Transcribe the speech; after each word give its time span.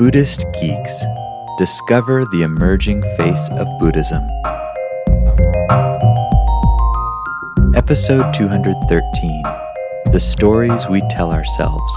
Buddhist 0.00 0.46
Geeks 0.58 1.04
Discover 1.58 2.24
the 2.32 2.40
Emerging 2.40 3.02
Face 3.18 3.50
of 3.50 3.66
Buddhism. 3.78 4.22
Episode 7.74 8.32
213 8.32 9.42
The 10.10 10.18
Stories 10.18 10.86
We 10.88 11.02
Tell 11.10 11.30
Ourselves. 11.30 11.92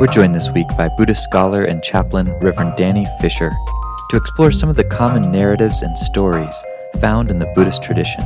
We're 0.00 0.06
joined 0.06 0.34
this 0.34 0.48
week 0.48 0.66
by 0.78 0.88
Buddhist 0.96 1.24
scholar 1.24 1.60
and 1.60 1.82
chaplain 1.82 2.32
Reverend 2.40 2.76
Danny 2.78 3.04
Fisher 3.20 3.52
to 4.08 4.16
explore 4.16 4.50
some 4.50 4.70
of 4.70 4.76
the 4.76 4.84
common 4.84 5.30
narratives 5.30 5.82
and 5.82 5.98
stories 5.98 6.58
found 7.02 7.28
in 7.28 7.38
the 7.38 7.52
Buddhist 7.54 7.82
tradition. 7.82 8.24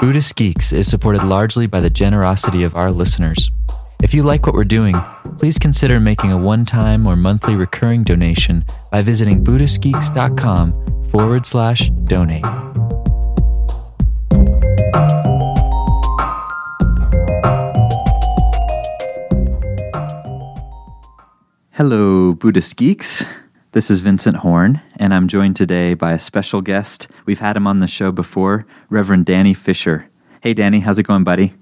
Buddhist 0.00 0.34
Geeks 0.34 0.72
is 0.72 0.90
supported 0.90 1.22
largely 1.22 1.68
by 1.68 1.78
the 1.78 1.88
generosity 1.88 2.64
of 2.64 2.74
our 2.74 2.90
listeners. 2.90 3.48
If 4.04 4.12
you 4.12 4.22
like 4.22 4.44
what 4.44 4.54
we're 4.54 4.64
doing, 4.64 4.94
please 5.38 5.58
consider 5.58 5.98
making 5.98 6.30
a 6.30 6.36
one 6.36 6.66
time 6.66 7.06
or 7.06 7.16
monthly 7.16 7.56
recurring 7.56 8.04
donation 8.04 8.62
by 8.92 9.00
visiting 9.00 9.42
BuddhistGeeks.com 9.42 11.08
forward 11.08 11.46
slash 11.46 11.88
donate. 11.88 12.44
Hello, 21.72 22.34
Buddhist 22.34 22.76
Geeks. 22.76 23.24
This 23.72 23.90
is 23.90 24.00
Vincent 24.00 24.36
Horn, 24.36 24.82
and 24.96 25.14
I'm 25.14 25.28
joined 25.28 25.56
today 25.56 25.94
by 25.94 26.12
a 26.12 26.18
special 26.18 26.60
guest. 26.60 27.08
We've 27.24 27.40
had 27.40 27.56
him 27.56 27.66
on 27.66 27.78
the 27.78 27.88
show 27.88 28.12
before, 28.12 28.66
Reverend 28.90 29.24
Danny 29.24 29.54
Fisher. 29.54 30.10
Hey, 30.42 30.52
Danny, 30.52 30.80
how's 30.80 30.98
it 30.98 31.04
going, 31.04 31.24
buddy? 31.24 31.54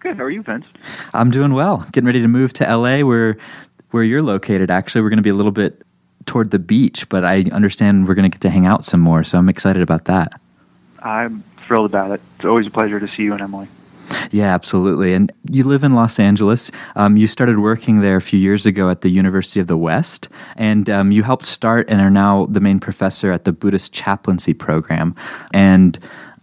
Good. 0.00 0.16
How 0.16 0.24
are 0.24 0.30
you, 0.30 0.42
Vince? 0.42 0.64
I'm 1.12 1.30
doing 1.30 1.52
well. 1.52 1.86
Getting 1.92 2.06
ready 2.06 2.22
to 2.22 2.28
move 2.28 2.54
to 2.54 2.64
LA, 2.76 3.00
where 3.00 3.36
where 3.90 4.02
you're 4.02 4.22
located. 4.22 4.70
Actually, 4.70 5.02
we're 5.02 5.10
going 5.10 5.18
to 5.18 5.22
be 5.22 5.30
a 5.30 5.34
little 5.34 5.52
bit 5.52 5.82
toward 6.26 6.50
the 6.50 6.58
beach, 6.58 7.08
but 7.08 7.24
I 7.24 7.42
understand 7.52 8.08
we're 8.08 8.14
going 8.14 8.30
to 8.30 8.34
get 8.34 8.40
to 8.42 8.50
hang 8.50 8.66
out 8.66 8.84
some 8.84 9.00
more. 9.00 9.22
So 9.24 9.38
I'm 9.38 9.48
excited 9.48 9.82
about 9.82 10.06
that. 10.06 10.40
I'm 11.02 11.40
thrilled 11.66 11.90
about 11.90 12.12
it. 12.12 12.20
It's 12.36 12.44
always 12.44 12.66
a 12.66 12.70
pleasure 12.70 12.98
to 12.98 13.08
see 13.08 13.24
you 13.24 13.32
and 13.32 13.42
Emily. 13.42 13.68
Yeah, 14.30 14.52
absolutely. 14.52 15.14
And 15.14 15.32
you 15.50 15.64
live 15.64 15.84
in 15.84 15.94
Los 15.94 16.18
Angeles. 16.18 16.70
Um, 16.96 17.16
you 17.16 17.26
started 17.26 17.58
working 17.58 18.00
there 18.00 18.16
a 18.16 18.20
few 18.20 18.38
years 18.38 18.66
ago 18.66 18.90
at 18.90 19.02
the 19.02 19.08
University 19.08 19.60
of 19.60 19.66
the 19.66 19.76
West, 19.76 20.28
and 20.56 20.90
um, 20.90 21.12
you 21.12 21.22
helped 21.22 21.46
start 21.46 21.88
and 21.88 22.00
are 22.00 22.10
now 22.10 22.46
the 22.46 22.60
main 22.60 22.80
professor 22.80 23.30
at 23.32 23.44
the 23.44 23.52
Buddhist 23.52 23.92
chaplaincy 23.92 24.54
program. 24.54 25.14
And 25.52 25.98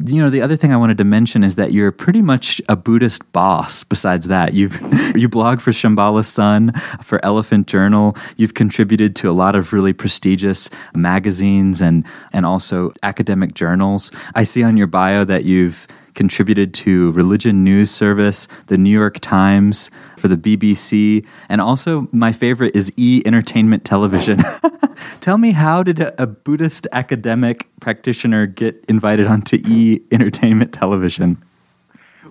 you 0.06 0.22
know, 0.22 0.30
the 0.30 0.42
other 0.42 0.56
thing 0.56 0.72
I 0.72 0.78
wanted 0.78 0.98
to 1.00 1.03
mention 1.03 1.44
is 1.44 1.56
that 1.56 1.73
you're 1.73 1.92
pretty 1.92 2.22
much 2.22 2.62
a 2.70 2.76
Buddhist 2.76 3.31
boss. 3.31 3.84
Besides 3.84 4.28
that, 4.28 4.53
you 4.53 4.70
you 5.16 5.28
blog 5.28 5.59
for 5.59 5.72
Shambhala 5.72 6.23
Sun, 6.23 6.73
for 7.02 7.23
Elephant 7.26 7.67
Journal. 7.67 8.16
You've 8.38 8.53
contributed 8.53 9.16
to 9.18 9.30
a 9.30 9.34
lot 9.34 9.56
of 9.56 9.73
really 9.73 9.94
prestigious 9.94 10.70
magazines 10.95 11.81
and 11.81 12.06
and 12.31 12.45
also 12.45 12.94
academic 13.02 13.56
journals. 13.56 14.12
I 14.36 14.44
see 14.44 14.64
on 14.64 14.78
your 14.78 14.88
bio 14.88 15.25
that 15.25 15.45
you've 15.45 15.88
contributed 16.17 16.73
to 16.73 17.11
Religion 17.11 17.63
News 17.63 17.91
Service, 17.91 18.47
the 18.65 18.77
New 18.77 18.89
York 18.89 19.19
Times, 19.19 19.89
for 20.17 20.27
the 20.27 20.35
BBC, 20.35 21.25
and 21.47 21.61
also 21.61 22.09
my 22.11 22.33
favorite 22.33 22.75
is 22.75 22.91
E 22.97 23.21
Entertainment 23.23 23.85
Television. 23.85 24.39
Tell 25.21 25.38
me, 25.38 25.51
how 25.51 25.83
did 25.83 25.99
a, 25.99 26.25
Buddhist 26.27 26.88
academic 26.91 27.67
practitioner 27.79 28.47
get 28.47 28.83
invited 28.89 29.27
onto 29.27 29.57
E 29.57 30.01
Entertainment 30.11 30.73
Television? 30.73 31.38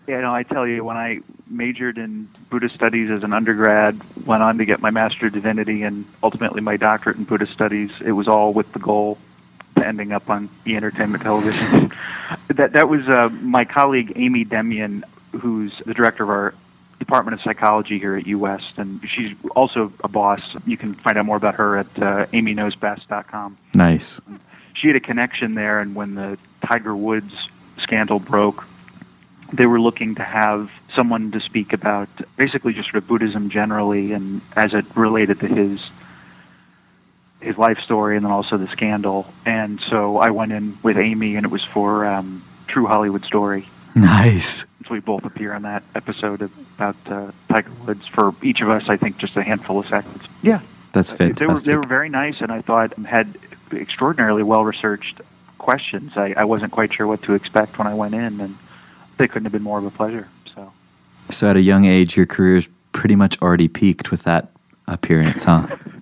Yeah, 0.08 0.20
no, 0.20 0.34
I 0.34 0.42
tell 0.42 0.66
you, 0.66 0.84
when 0.84 0.96
I 0.96 1.20
majored 1.48 1.98
in 1.98 2.28
Buddhist 2.50 2.74
studies 2.74 3.10
as 3.10 3.22
an 3.22 3.32
undergrad, 3.32 4.00
went 4.24 4.42
on 4.42 4.58
to 4.58 4.64
get 4.64 4.80
my 4.80 4.90
Master 4.90 5.26
of 5.26 5.32
Divinity 5.32 5.82
and 5.82 6.04
ultimately 6.22 6.60
my 6.60 6.76
doctorate 6.76 7.16
in 7.16 7.24
Buddhist 7.24 7.52
studies, 7.52 7.90
it 8.04 8.12
was 8.12 8.26
all 8.26 8.52
with 8.52 8.72
the 8.72 8.78
goal 8.78 9.18
ending 9.86 10.12
up 10.12 10.28
on 10.28 10.48
E 10.66 10.76
Entertainment 10.76 11.22
Television. 11.22 11.92
that 12.48 12.72
that 12.72 12.88
was 12.88 13.08
uh, 13.08 13.28
my 13.41 13.64
colleague 13.64 14.12
Amy 14.16 14.44
Demian, 14.44 15.02
who's 15.32 15.72
the 15.86 15.94
director 15.94 16.24
of 16.24 16.30
our 16.30 16.54
Department 16.98 17.34
of 17.34 17.42
Psychology 17.42 17.98
here 17.98 18.16
at 18.16 18.25
UWest, 18.25 18.78
and 18.78 19.06
she's 19.08 19.36
also 19.54 19.92
a 20.02 20.08
boss. 20.08 20.41
You 20.66 20.76
can 20.76 20.94
find 20.94 21.19
out 21.19 21.26
more 21.26 21.36
about 21.36 21.56
her 21.56 21.76
at 21.76 21.86
uh, 21.98 22.26
amyknowsbest.com. 22.26 23.58
Nice. 23.75 24.20
She 24.75 24.88
had 24.88 24.96
a 24.96 25.00
connection 25.00 25.54
there, 25.54 25.80
and 25.80 25.94
when 25.94 26.14
the 26.14 26.38
Tiger 26.64 26.96
Woods 26.96 27.48
scandal 27.78 28.19
broke, 28.19 28.66
they 29.52 29.66
were 29.66 29.80
looking 29.80 30.14
to 30.16 30.22
have 30.22 30.70
someone 30.94 31.30
to 31.32 31.41
speak 31.41 31.72
about 31.72 32.08
basically 32.36 32.72
just 32.72 32.91
sort 32.91 32.96
of 33.02 33.08
Buddhism 33.08 33.50
generally 33.50 34.12
and 34.12 34.41
as 34.56 34.75
it 34.75 34.84
related 34.96 35.41
to 35.41 35.46
his 35.46 35.91
his 37.41 37.58
life 37.58 37.80
story 37.80 38.16
and 38.16 38.24
then 38.24 38.32
also 38.32 38.56
the 38.56 38.69
scandal. 38.69 39.32
And 39.44 39.80
so 39.80 40.19
I 40.19 40.30
went 40.30 40.52
in 40.52 40.78
with 40.82 40.97
Amy, 40.97 41.36
and 41.36 41.44
it 41.44 41.50
was 41.50 41.62
for 41.62 42.06
um, 42.06 42.42
True 42.66 42.86
Hollywood 42.86 43.24
Story. 43.24 43.69
Nice. 43.94 44.64
So 44.86 44.92
we 44.92 45.00
both 45.00 45.24
appear 45.24 45.52
on 45.52 45.62
that 45.62 45.82
episode 45.94 46.42
about 46.76 46.96
uh, 47.06 47.32
Tiger 47.48 47.70
Woods. 47.86 48.06
For 48.06 48.34
each 48.42 48.60
of 48.60 48.69
us, 48.69 48.88
I 48.88 48.96
think 48.96 49.16
just 49.19 49.36
a 49.36 49.42
handful 49.42 49.78
of 49.78 49.88
seconds. 49.88 50.25
Yeah, 50.42 50.60
that's 50.92 51.12
fantastic. 51.12 51.38
They 51.38 51.46
were 51.46 51.58
they 51.58 51.76
were 51.76 51.88
very 51.88 52.08
nice, 52.08 52.41
and 52.41 52.52
I 52.52 52.60
thought 52.60 52.92
had 52.98 53.36
extraordinarily 53.72 54.42
well 54.42 54.64
researched 54.64 55.20
questions. 55.58 56.12
I, 56.16 56.34
I 56.36 56.44
wasn't 56.44 56.72
quite 56.72 56.92
sure 56.92 57.06
what 57.06 57.22
to 57.22 57.34
expect 57.34 57.78
when 57.78 57.86
I 57.86 57.94
went 57.94 58.14
in, 58.14 58.41
and 58.41 58.56
they 59.16 59.26
couldn't 59.26 59.44
have 59.44 59.52
been 59.52 59.62
more 59.62 59.78
of 59.78 59.84
a 59.84 59.91
pleasure. 59.91 60.28
So, 60.54 60.72
so 61.30 61.48
at 61.48 61.56
a 61.56 61.62
young 61.62 61.86
age, 61.86 62.16
your 62.16 62.26
career's 62.26 62.69
pretty 62.92 63.16
much 63.16 63.41
already 63.42 63.69
peaked 63.69 64.10
with 64.10 64.22
that 64.25 64.52
appearance, 64.86 65.44
huh? 65.44 65.66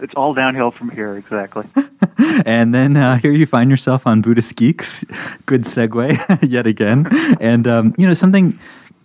it's 0.00 0.14
all 0.14 0.34
downhill 0.34 0.70
from 0.70 0.90
here, 0.90 1.16
exactly. 1.16 1.66
and 2.46 2.74
then 2.74 2.96
uh, 2.96 3.16
here 3.16 3.32
you 3.32 3.46
find 3.46 3.70
yourself 3.70 4.06
on 4.06 4.20
Buddhist 4.20 4.56
Geeks. 4.56 5.04
Good 5.46 5.62
segue 5.62 6.38
yet 6.48 6.66
again. 6.66 7.08
And, 7.40 7.66
um, 7.66 7.94
you 7.98 8.06
know, 8.06 8.14
something 8.14 8.58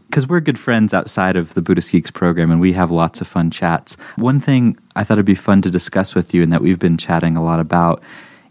because 0.09 0.27
we're 0.27 0.41
good 0.41 0.59
friends 0.59 0.93
outside 0.93 1.35
of 1.35 1.55
the 1.55 1.61
Buddhist 1.63 1.91
Geeks 1.91 2.11
program 2.11 2.51
and 2.51 2.61
we 2.61 2.73
have 2.73 2.91
lots 2.91 3.19
of 3.19 3.27
fun 3.27 3.49
chats. 3.49 3.95
One 4.15 4.39
thing 4.39 4.77
I 4.95 5.03
thought 5.03 5.15
it'd 5.15 5.25
be 5.25 5.33
fun 5.33 5.63
to 5.63 5.71
discuss 5.71 6.13
with 6.13 6.35
you 6.35 6.43
and 6.43 6.53
that 6.53 6.61
we've 6.61 6.77
been 6.77 6.99
chatting 6.99 7.35
a 7.35 7.43
lot 7.43 7.59
about 7.59 8.03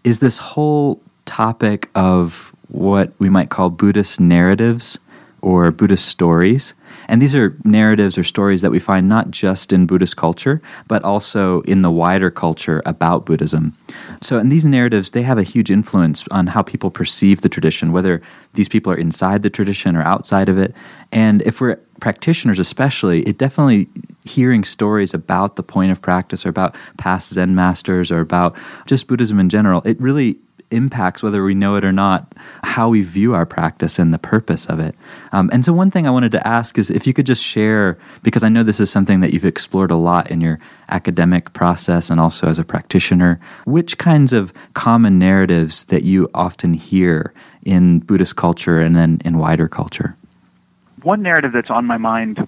is 0.03 0.19
this 0.19 0.39
whole 0.39 1.01
topic 1.25 1.89
of 1.95 2.53
what 2.67 3.13
we 3.21 3.29
might 3.31 3.49
call 3.49 3.71
Buddhist 3.71 4.19
narratives 4.19 4.99
or 5.43 5.71
Buddhist 5.71 6.07
stories. 6.07 6.73
And 7.09 7.21
these 7.21 7.35
are 7.35 7.57
narratives 7.65 8.17
or 8.17 8.23
stories 8.23 8.61
that 8.63 8.71
we 8.71 8.79
find 8.79 9.09
not 9.09 9.31
just 9.31 9.73
in 9.73 9.87
Buddhist 9.87 10.17
culture, 10.17 10.63
but 10.89 11.03
also 11.03 11.61
in 11.63 11.81
the 11.81 11.91
wider 11.91 12.31
culture 12.31 12.81
about 12.87 13.27
Buddhism. 13.27 13.77
So, 14.21 14.39
in 14.39 14.49
these 14.49 14.65
narratives, 14.65 15.11
they 15.11 15.23
have 15.23 15.39
a 15.39 15.43
huge 15.43 15.71
influence 15.71 16.25
on 16.31 16.47
how 16.47 16.63
people 16.63 16.91
perceive 16.91 17.41
the 17.41 17.49
tradition, 17.49 17.93
whether 17.93 18.23
these 18.55 18.69
people 18.69 18.93
are 18.93 18.97
inside 18.97 19.43
the 19.43 19.51
tradition 19.51 19.97
or 19.97 20.03
outside 20.03 20.49
of 20.49 20.59
it. 20.59 20.75
And 21.11 21.43
if 21.43 21.61
we're 21.61 21.77
practitioners, 22.01 22.59
especially, 22.59 23.23
it 23.23 23.39
definitely 23.39 23.89
hearing 24.25 24.65
stories 24.65 25.13
about 25.13 25.57
the 25.57 25.63
point 25.63 25.93
of 25.93 26.01
practice 26.01 26.47
or 26.47 26.49
about 26.49 26.77
past 26.99 27.33
Zen 27.33 27.55
masters 27.55 28.11
or 28.11 28.21
about 28.21 28.57
just 28.87 29.09
Buddhism 29.09 29.39
in 29.41 29.49
general, 29.49 29.83
it 29.85 30.01
really 30.01 30.39
impacts, 30.73 31.23
whether 31.23 31.45
we 31.45 31.55
know 31.55 31.77
it 31.77 31.85
or 31.85 31.93
not, 31.93 32.33
how 32.65 32.89
we 32.89 33.03
view 33.03 33.35
our 33.35 33.47
practice 33.47 33.99
and 33.99 34.13
the 34.13 34.19
purpose 34.19 34.67
of 34.67 34.81
it. 34.81 34.95
Um, 35.33 35.51
and 35.53 35.65
so, 35.65 35.73
one 35.73 35.91
thing 35.91 36.07
I 36.07 36.11
wanted 36.11 36.33
to 36.33 36.47
ask 36.47 36.79
is 36.79 36.91
if 36.91 37.07
you 37.07 37.13
could 37.13 37.27
just 37.27 37.45
share, 37.45 37.99
because 38.23 38.43
I 38.43 38.49
know 38.49 38.63
this 38.63 38.81
is 38.81 38.91
something 38.91 39.21
that 39.21 39.33
you've 39.33 39.45
explored 39.45 39.91
a 39.91 39.97
lot 39.97 40.31
in 40.31 40.41
your 40.41 40.59
academic 40.89 41.53
process 41.53 42.11
and 42.11 42.21
also 42.21 42.49
as 42.49 42.59
a 42.59 42.65
practitioner, 42.65 43.41
which 43.65 43.99
kinds 43.99 44.33
of 44.33 44.53
common 44.75 45.19
narratives 45.19 45.85
that 45.85 46.05
you 46.05 46.29
often 46.35 46.75
hear 46.75 47.33
in 47.63 48.01
Buddhist 48.01 48.37
culture 48.37 48.81
and 48.81 48.97
then 48.97 49.21
in 49.25 49.39
wider 49.39 49.69
culture? 49.69 50.17
One 51.03 51.23
narrative 51.23 51.53
that's 51.53 51.71
on 51.71 51.85
my 51.85 51.99
mind 51.99 52.47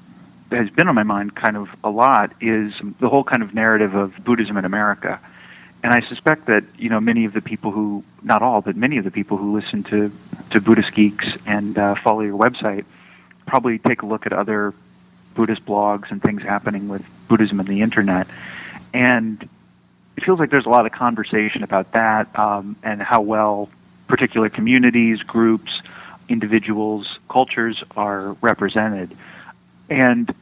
that 0.51 0.56
has 0.59 0.71
been 0.71 0.89
on 0.89 0.95
my 0.95 1.03
mind 1.03 1.35
kind 1.35 1.56
of 1.56 1.75
a 1.83 1.91
lot 1.91 2.33
is 2.41 2.73
the 3.00 3.09
whole 3.09 3.25
kind 3.25 3.43
of 3.43 3.55
narrative 3.55 3.94
of 3.94 4.17
Buddhism 4.25 4.56
in 4.56 4.65
America 4.65 5.21
and 5.85 5.93
I 5.93 6.01
suspect 6.01 6.47
that 6.47 6.65
you 6.79 6.89
know 6.89 6.99
many 6.99 7.27
of 7.27 7.35
the 7.35 7.43
people 7.43 7.71
who, 7.71 8.03
not 8.23 8.41
all, 8.41 8.63
but 8.63 8.75
many 8.75 8.97
of 8.97 9.05
the 9.05 9.11
people 9.11 9.37
who 9.37 9.53
listen 9.53 9.85
to 9.85 10.11
to 10.51 10.61
Buddhist 10.61 10.95
Geeks 10.95 11.37
and 11.47 11.77
uh, 11.79 11.95
follow 11.95 12.23
your 12.23 12.39
website, 12.39 12.87
probably 13.47 13.79
take 13.79 14.01
a 14.01 14.07
look 14.07 14.25
at 14.25 14.33
other 14.33 14.73
Buddhist 15.35 15.65
blogs 15.67 16.11
and 16.11 16.23
things 16.23 16.43
happening 16.43 16.89
with 16.89 17.07
Buddhism 17.29 17.61
and 17.61 17.69
the 17.69 17.83
internet, 17.83 18.27
and 18.95 19.47
it 20.17 20.25
feels 20.25 20.41
like 20.41 20.49
there's 20.49 20.65
a 20.65 20.71
lot 20.71 20.87
of 20.87 20.93
conversation 20.93 21.63
about 21.63 21.93
that 21.93 22.37
um, 22.39 22.77
and 22.83 23.03
how 23.03 23.21
well 23.21 23.69
particular 24.09 24.49
communities, 24.49 25.23
groups, 25.23 25.83
individuals, 26.31 27.19
cultures 27.29 27.85
are 27.95 28.33
represented, 28.41 29.15
and 29.91 30.35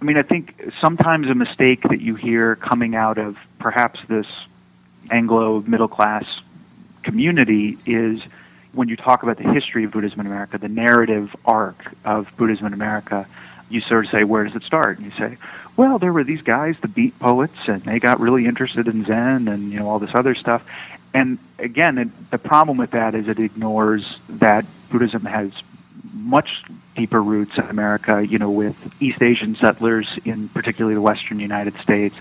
I 0.00 0.04
mean, 0.04 0.16
I 0.16 0.22
think 0.22 0.72
sometimes 0.80 1.28
a 1.28 1.34
mistake 1.34 1.82
that 1.82 2.00
you 2.00 2.14
hear 2.14 2.56
coming 2.56 2.94
out 2.94 3.18
of 3.18 3.38
perhaps 3.58 4.00
this 4.08 4.26
Anglo 5.10 5.60
middle 5.66 5.88
class 5.88 6.40
community 7.02 7.76
is 7.84 8.22
when 8.72 8.88
you 8.88 8.96
talk 8.96 9.22
about 9.22 9.36
the 9.36 9.52
history 9.52 9.84
of 9.84 9.90
Buddhism 9.90 10.20
in 10.20 10.26
America, 10.26 10.56
the 10.56 10.68
narrative 10.68 11.34
arc 11.44 11.92
of 12.04 12.34
Buddhism 12.36 12.66
in 12.66 12.72
America, 12.72 13.26
you 13.68 13.80
sort 13.80 14.06
of 14.06 14.10
say, 14.10 14.24
where 14.24 14.44
does 14.44 14.54
it 14.54 14.62
start? 14.62 14.98
And 14.98 15.06
you 15.06 15.12
say, 15.12 15.36
well, 15.76 15.98
there 15.98 16.12
were 16.12 16.24
these 16.24 16.42
guys, 16.42 16.76
the 16.80 16.88
beat 16.88 17.18
poets, 17.18 17.56
and 17.66 17.82
they 17.82 17.98
got 17.98 18.20
really 18.20 18.46
interested 18.46 18.88
in 18.88 19.04
Zen 19.04 19.48
and 19.48 19.70
you 19.70 19.80
know 19.80 19.88
all 19.88 19.98
this 19.98 20.14
other 20.14 20.34
stuff. 20.34 20.66
And 21.12 21.38
again, 21.58 21.98
it, 21.98 22.30
the 22.30 22.38
problem 22.38 22.76
with 22.76 22.92
that 22.92 23.14
is 23.14 23.28
it 23.28 23.38
ignores 23.38 24.18
that 24.28 24.64
Buddhism 24.90 25.24
has 25.24 25.52
much 26.12 26.62
deeper 26.96 27.22
roots 27.22 27.56
in 27.56 27.64
America. 27.64 28.26
You 28.26 28.38
know, 28.38 28.50
with 28.50 28.76
East 29.00 29.22
Asian 29.22 29.54
settlers 29.54 30.18
in 30.24 30.48
particularly 30.48 30.94
the 30.94 31.02
Western 31.02 31.40
United 31.40 31.74
States, 31.76 32.16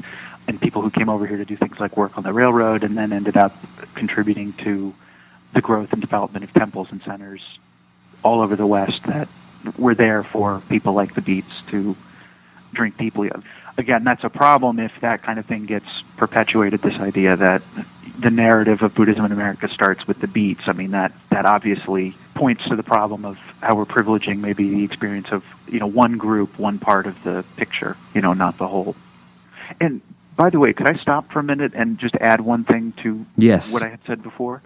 and 0.48 0.60
people 0.60 0.82
who 0.82 0.90
came 0.90 1.10
over 1.10 1.26
here 1.26 1.38
to 1.38 1.46
do 1.46 1.56
things 1.56 1.80
like 1.80 1.96
work 1.98 2.18
on 2.18 2.24
the 2.24 2.34
railroad, 2.34 2.84
and 2.84 2.98
then 2.98 3.14
ended 3.14 3.38
up 3.38 3.56
contributing 3.94 4.54
to 4.54 4.94
the 5.54 5.62
growth 5.62 5.94
and 5.94 6.02
development 6.02 6.44
of 6.44 6.54
temples 6.54 6.92
and 6.92 7.02
centers 7.02 7.42
all 8.24 8.42
over 8.42 8.56
the 8.56 8.68
West 8.68 9.04
that 9.04 9.28
were 9.78 9.96
there 9.96 10.24
for 10.24 10.62
people 10.70 10.94
like 10.94 11.16
the 11.16 11.22
Beats 11.22 11.62
to 11.68 11.96
drink 12.74 12.98
deeply 12.98 13.32
of. 13.32 13.46
Again, 13.78 14.04
that's 14.04 14.24
a 14.24 14.30
problem 14.30 14.80
if 14.80 14.92
that 15.02 15.24
kind 15.24 15.40
of 15.40 15.46
thing 15.46 15.66
gets 15.66 16.02
perpetuated. 16.18 16.82
This 16.82 17.00
idea 17.00 17.36
that 17.38 17.62
the 18.20 18.30
narrative 18.30 18.82
of 18.84 18.94
Buddhism 18.94 19.26
in 19.26 19.32
America 19.32 19.70
starts 19.70 20.06
with 20.06 20.20
the 20.20 20.28
Beats. 20.28 20.68
I 20.68 20.74
mean, 20.74 20.92
that 20.92 21.14
that 21.30 21.46
obviously 21.46 22.16
points 22.34 22.66
to 22.68 22.76
the 22.76 22.84
problem 22.84 23.26
of 23.26 23.38
how 23.62 23.76
we're 23.76 23.86
privileging 23.86 24.40
maybe 24.40 24.70
the 24.70 24.84
experience 24.84 25.32
of 25.32 25.44
you 25.68 25.80
know 25.80 25.88
one 25.88 26.18
group, 26.18 26.58
one 26.60 26.80
part 26.80 27.06
of 27.06 27.22
the 27.24 27.44
picture, 27.58 27.98
you 28.14 28.22
know, 28.22 28.34
not 28.34 28.58
the 28.58 28.68
whole. 28.68 28.96
And 29.80 30.02
by 30.36 30.50
the 30.50 30.60
way, 30.60 30.74
could 30.74 30.88
I 30.88 30.96
stop 30.96 31.32
for 31.32 31.40
a 31.40 31.44
minute 31.44 31.74
and 31.76 31.98
just 31.98 32.16
add 32.16 32.42
one 32.42 32.64
thing 32.64 32.94
to 33.04 33.26
yes. 33.38 33.74
what 33.74 33.84
I 33.84 33.90
had 33.90 34.00
said 34.06 34.24
before? 34.24 34.62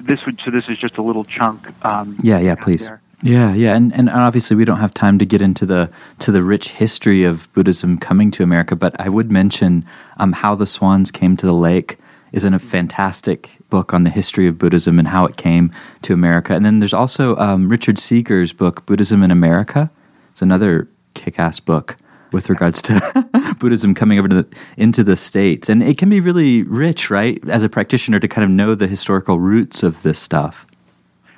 This 0.00 0.26
would 0.26 0.40
so 0.40 0.50
this 0.50 0.68
is 0.68 0.78
just 0.78 0.98
a 0.98 1.02
little 1.02 1.24
chunk. 1.24 1.84
Um, 1.84 2.18
yeah, 2.22 2.38
yeah, 2.40 2.56
please. 2.56 2.84
There. 2.84 3.00
Yeah, 3.22 3.54
yeah, 3.54 3.76
and 3.76 3.94
and 3.94 4.10
obviously 4.10 4.56
we 4.56 4.64
don't 4.64 4.80
have 4.80 4.92
time 4.92 5.18
to 5.20 5.24
get 5.24 5.40
into 5.40 5.64
the 5.64 5.90
to 6.18 6.32
the 6.32 6.42
rich 6.42 6.70
history 6.70 7.22
of 7.22 7.52
Buddhism 7.52 7.98
coming 7.98 8.32
to 8.32 8.42
America, 8.42 8.74
but 8.74 9.00
I 9.00 9.08
would 9.08 9.30
mention 9.30 9.84
um, 10.16 10.32
how 10.32 10.56
the 10.56 10.66
swans 10.66 11.12
came 11.12 11.36
to 11.36 11.46
the 11.46 11.54
lake 11.54 11.98
is 12.32 12.44
in 12.44 12.54
a 12.54 12.58
fantastic 12.58 13.50
book 13.70 13.94
on 13.94 14.04
the 14.04 14.10
history 14.10 14.46
of 14.46 14.58
Buddhism 14.58 14.98
and 14.98 15.08
how 15.08 15.24
it 15.24 15.36
came 15.36 15.70
to 16.02 16.12
America. 16.12 16.54
And 16.54 16.64
then 16.64 16.78
there's 16.80 16.94
also 16.94 17.36
um, 17.36 17.68
Richard 17.68 17.98
Seager's 17.98 18.52
book 18.52 18.84
Buddhism 18.86 19.22
in 19.22 19.30
America. 19.30 19.90
It's 20.32 20.42
another 20.42 20.88
kick-ass 21.14 21.60
book 21.60 21.96
with 22.32 22.48
regards 22.48 22.80
to 22.82 23.54
Buddhism 23.58 23.94
coming 23.94 24.18
over 24.18 24.28
the, 24.28 24.46
into 24.76 25.04
the 25.04 25.16
states, 25.16 25.68
and 25.68 25.82
it 25.82 25.98
can 25.98 26.08
be 26.08 26.20
really 26.20 26.62
rich, 26.62 27.10
right, 27.10 27.38
as 27.48 27.62
a 27.62 27.68
practitioner 27.68 28.18
to 28.18 28.28
kind 28.28 28.44
of 28.44 28.50
know 28.50 28.74
the 28.74 28.86
historical 28.86 29.38
roots 29.38 29.82
of 29.82 30.02
this 30.02 30.18
stuff. 30.18 30.66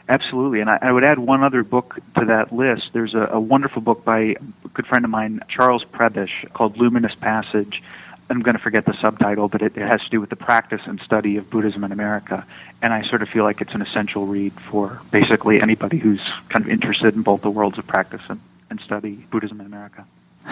Absolutely, 0.08 0.61
and 0.61 0.69
I, 0.69 0.79
I, 0.82 0.93
would 0.93 1.02
add 1.02 1.19
one 1.19 1.43
other 1.43 1.64
book 1.64 1.99
to 2.19 2.26
that 2.26 2.52
list. 2.52 2.93
There's 2.93 3.14
a, 3.14 3.26
a, 3.32 3.41
wonderful 3.41 3.81
book 3.81 4.05
by 4.05 4.19
a 4.20 4.37
good 4.75 4.87
friend 4.87 5.05
of 5.05 5.11
mine, 5.11 5.41
Charles 5.49 5.82
Prebish, 5.82 6.50
called 6.52 6.76
Luminous 6.76 7.14
Passage. 7.14 7.82
I'm 8.30 8.40
going 8.40 8.56
to 8.56 8.62
forget 8.62 8.86
the 8.86 8.94
subtitle, 8.94 9.48
but 9.48 9.62
it, 9.62 9.76
it 9.76 9.86
has 9.86 10.02
to 10.02 10.10
do 10.10 10.20
with 10.20 10.30
the 10.30 10.36
practice 10.36 10.82
and 10.86 11.00
study 11.00 11.36
of 11.36 11.50
Buddhism 11.50 11.84
in 11.84 11.92
America. 11.92 12.46
And 12.82 12.92
I 12.92 13.02
sort 13.02 13.22
of 13.22 13.28
feel 13.28 13.44
like 13.44 13.60
it's 13.60 13.74
an 13.74 13.82
essential 13.82 14.26
read 14.26 14.52
for 14.52 15.00
basically 15.10 15.60
anybody 15.60 15.98
who's 15.98 16.22
kind 16.48 16.64
of 16.64 16.70
interested 16.70 17.14
in 17.14 17.22
both 17.22 17.42
the 17.42 17.50
worlds 17.50 17.78
of 17.78 17.86
practice 17.86 18.22
and, 18.28 18.40
and 18.70 18.80
study 18.80 19.26
Buddhism 19.30 19.60
in 19.60 19.66
America. 19.66 20.06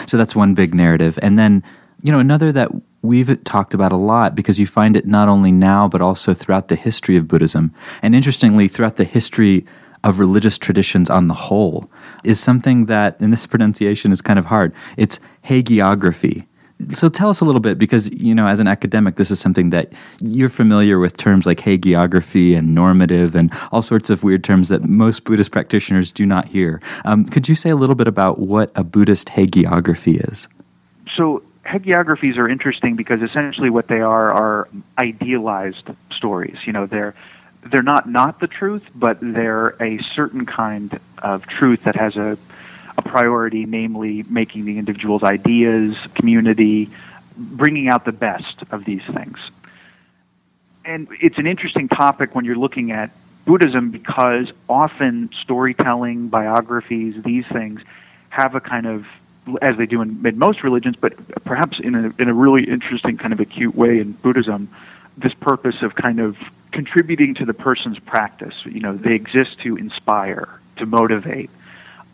So 0.07 0.17
that's 0.17 0.37
one 0.37 0.55
big 0.55 0.75
narrative. 0.75 1.19
And 1.23 1.39
then, 1.39 1.63
you 2.03 2.13
know, 2.13 2.19
another 2.19 2.53
that 2.53 2.71
we've 3.03 3.43
talked 3.45 3.75
about 3.75 3.93
a 3.93 3.97
lot 3.97 4.35
because 4.35 4.59
you 4.59 4.67
find 4.67 4.97
it 4.97 5.07
not 5.07 5.29
only 5.29 5.53
now 5.53 5.89
but 5.89 6.01
also 6.01 6.35
throughout 6.35 6.69
the 6.69 6.77
history 6.77 7.17
of 7.17 7.29
Buddhism. 7.29 7.75
And 8.03 8.15
interestingly, 8.15 8.69
throughout 8.69 8.97
the 8.97 9.05
history 9.05 9.65
of 10.05 10.19
religious 10.19 10.59
traditions 10.59 11.09
on 11.11 11.29
the 11.29 11.35
whole 11.35 11.91
is 12.25 12.41
something 12.41 12.87
that, 12.87 13.21
and 13.21 13.33
this 13.33 13.47
pronunciation 13.47 14.13
is 14.13 14.21
kind 14.21 14.39
of 14.39 14.47
hard, 14.47 14.75
it's 14.97 15.21
hagiography. 15.45 16.47
So 16.93 17.09
tell 17.09 17.31
us 17.31 17.41
a 17.41 17.45
little 17.45 17.61
bit 17.61 17.79
because, 17.79 18.11
you 18.13 18.35
know, 18.35 18.47
as 18.47 18.61
an 18.61 18.67
academic, 18.67 19.17
this 19.17 19.31
is 19.31 19.41
something 19.41 19.71
that 19.71 19.93
you're 20.21 20.49
familiar 20.49 20.99
with 20.99 21.17
terms 21.17 21.47
like 21.47 21.59
hagiography 21.59 22.57
and 22.57 22.75
normative 22.75 23.35
and 23.35 23.53
all 23.71 23.83
sorts 23.83 24.11
of 24.11 24.23
weird 24.25 24.45
terms 24.45 24.69
that 24.69 24.85
most 24.85 25.25
Buddhist 25.25 25.51
practitioners 25.51 26.13
do 26.13 26.27
not 26.27 26.47
hear. 26.47 26.81
Um, 27.05 27.25
could 27.25 27.49
you 27.49 27.55
say 27.55 27.71
a 27.71 27.77
little 27.77 27.95
bit 27.95 28.09
about 28.09 28.39
what 28.39 28.71
a 28.75 28.85
Buddhist 28.85 29.29
hagiography 29.29 30.31
is? 30.31 30.49
So 31.15 31.43
hagiographies 31.65 32.37
are 32.37 32.49
interesting 32.49 32.97
because 32.97 33.23
essentially 33.23 33.71
what 33.71 33.89
they 33.89 34.01
are 34.01 34.33
are 34.33 34.69
idealized 34.99 35.91
stories. 36.11 36.59
You 36.67 36.73
know, 36.73 36.87
they're 36.87 37.15
they're 37.65 37.83
not 37.83 38.09
not 38.09 38.41
the 38.41 38.49
truth, 38.49 38.85
but 38.95 39.19
they're 39.21 39.77
a 39.81 39.99
certain 40.03 40.47
kind 40.47 40.99
of 41.19 41.47
truth 41.47 41.85
that 41.85 41.97
has 41.97 42.17
a 42.17 42.37
priority, 43.03 43.67
namely 43.67 44.25
making 44.29 44.65
the 44.65 44.79
individual's 44.79 45.23
ideas, 45.23 45.97
community, 46.15 46.91
bringing 47.37 47.89
out 47.89 48.05
the 48.05 48.13
best 48.13 48.63
of 48.71 48.85
these 48.85 49.03
things. 49.03 49.39
And 50.85 51.09
it's 51.21 51.39
an 51.39 51.47
interesting 51.47 51.89
topic 51.89 52.35
when 52.35 52.45
you're 52.45 52.57
looking 52.57 52.91
at 52.91 53.11
Buddhism 53.45 53.91
because 53.91 54.53
often 54.69 55.31
storytelling, 55.33 56.29
biographies, 56.29 57.23
these 57.23 57.47
things 57.47 57.81
have 58.31 58.55
a 58.55 58.61
kind 58.61 58.87
of 58.87 59.07
as 59.61 59.77
they 59.77 59.87
do 59.87 60.01
in, 60.03 60.25
in 60.25 60.39
most 60.39 60.63
religions, 60.63 60.97
but 60.97 61.15
perhaps 61.45 61.81
in 61.81 61.95
a, 61.95 62.13
in 62.19 62.29
a 62.29 62.35
really 62.35 62.65
interesting 62.65 63.17
kind 63.17 63.33
of 63.33 63.41
acute 63.41 63.75
way 63.75 63.99
in 63.99 64.13
Buddhism, 64.13 64.69
this 65.17 65.35
purpose 65.35 65.83
of 65.83 65.95
kind 65.95 66.21
of 66.21 66.39
contributing 66.71 67.35
to 67.35 67.45
the 67.45 67.55
person's 67.55 67.99
practice. 67.99 68.55
You 68.65 68.81
know, 68.81 68.97
they 68.97 69.15
exist 69.15 69.59
to 69.61 69.77
inspire, 69.77 70.49
to 70.77 70.87
motivate. 70.87 71.51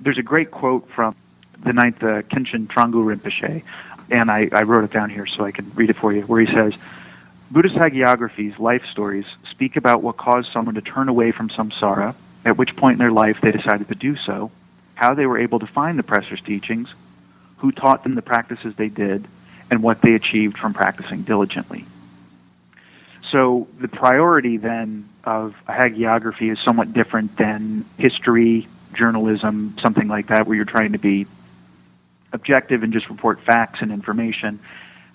There's 0.01 0.19
a 0.19 0.23
great 0.23 0.51
quote 0.51 0.89
from 0.89 1.15
the 1.61 1.73
ninth 1.73 2.03
uh, 2.03 2.23
Khenchen 2.23 2.67
Thrangu 2.67 3.05
Rinpoche, 3.05 3.63
and 4.11 4.31
I, 4.31 4.49
I 4.53 4.63
wrote 4.63 4.85
it 4.85 4.93
down 4.93 5.11
here 5.11 5.27
so 5.27 5.45
I 5.45 5.51
can 5.51 5.71
read 5.75 5.91
it 5.91 5.97
for 5.97 6.13
you, 6.13 6.23
where 6.23 6.41
he 6.41 6.53
says, 6.53 6.75
Buddhist 7.51 7.75
hagiographies, 7.75 8.59
life 8.59 8.85
stories, 8.87 9.25
speak 9.51 9.77
about 9.77 10.03
what 10.03 10.17
caused 10.17 10.53
someone 10.53 10.75
to 10.75 10.83
turn 10.83 11.09
away 11.09 11.33
from 11.33 11.49
samsara, 11.49 12.15
at 12.45 12.57
which 12.57 12.77
point 12.77 12.95
in 12.95 12.99
their 12.99 13.11
life 13.11 13.41
they 13.41 13.53
decided 13.53 13.89
to 13.89 13.95
do 13.95 14.17
so, 14.17 14.51
how 14.95 15.15
they 15.15 15.27
were 15.27 15.39
able 15.39 15.59
to 15.59 15.67
find 15.67 15.99
the 15.99 16.03
Presser's 16.03 16.41
teachings, 16.41 16.95
who 17.59 17.73
taught 17.73 18.03
them 18.05 18.15
the 18.15 18.23
practices 18.23 18.77
they 18.77 18.89
did, 18.89 19.27
and 19.71 19.83
what 19.83 20.01
they 20.03 20.15
achieved 20.15 20.57
from 20.59 20.75
practicing 20.75 21.23
diligently. 21.23 21.85
So 23.31 23.69
the 23.79 23.89
priority 23.89 24.57
then 24.57 25.09
of 25.25 25.55
hagiography 25.67 26.51
is 26.51 26.59
somewhat 26.61 26.93
different 26.93 27.37
than 27.37 27.85
history, 27.99 28.67
journalism, 28.95 29.77
something 29.81 30.09
like 30.09 30.29
that, 30.29 30.47
where 30.47 30.57
you're 30.57 30.65
trying 30.65 30.93
to 30.93 30.99
be 30.99 31.27
objective 32.33 32.83
and 32.83 32.93
just 32.93 33.09
report 33.09 33.41
facts 33.41 33.81
and 33.81 33.91
information. 33.91 34.59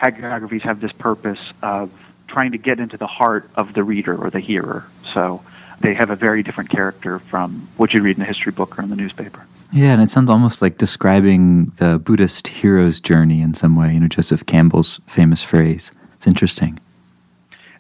Hagiographies 0.01 0.61
have 0.61 0.81
this 0.81 0.91
purpose 0.91 1.39
of 1.61 1.91
trying 2.27 2.51
to 2.53 2.57
get 2.57 2.79
into 2.79 2.97
the 2.97 3.07
heart 3.07 3.49
of 3.55 3.73
the 3.73 3.83
reader 3.83 4.15
or 4.15 4.29
the 4.29 4.39
hearer. 4.39 4.85
So 5.13 5.43
they 5.79 5.93
have 5.93 6.09
a 6.09 6.15
very 6.15 6.43
different 6.43 6.69
character 6.69 7.19
from 7.19 7.67
what 7.77 7.93
you 7.93 8.01
read 8.01 8.17
in 8.17 8.23
a 8.23 8.25
history 8.25 8.51
book 8.51 8.77
or 8.79 8.81
in 8.83 8.89
the 8.89 8.95
newspaper. 8.95 9.45
Yeah, 9.71 9.93
and 9.93 10.01
it 10.01 10.09
sounds 10.09 10.29
almost 10.29 10.61
like 10.61 10.77
describing 10.77 11.65
the 11.77 11.99
Buddhist 11.99 12.47
hero's 12.47 12.99
journey 12.99 13.41
in 13.41 13.53
some 13.53 13.75
way, 13.75 13.93
you 13.93 13.99
know, 13.99 14.07
Joseph 14.07 14.45
Campbell's 14.45 14.99
famous 15.07 15.41
phrase. 15.41 15.91
It's 16.15 16.27
interesting. 16.27 16.79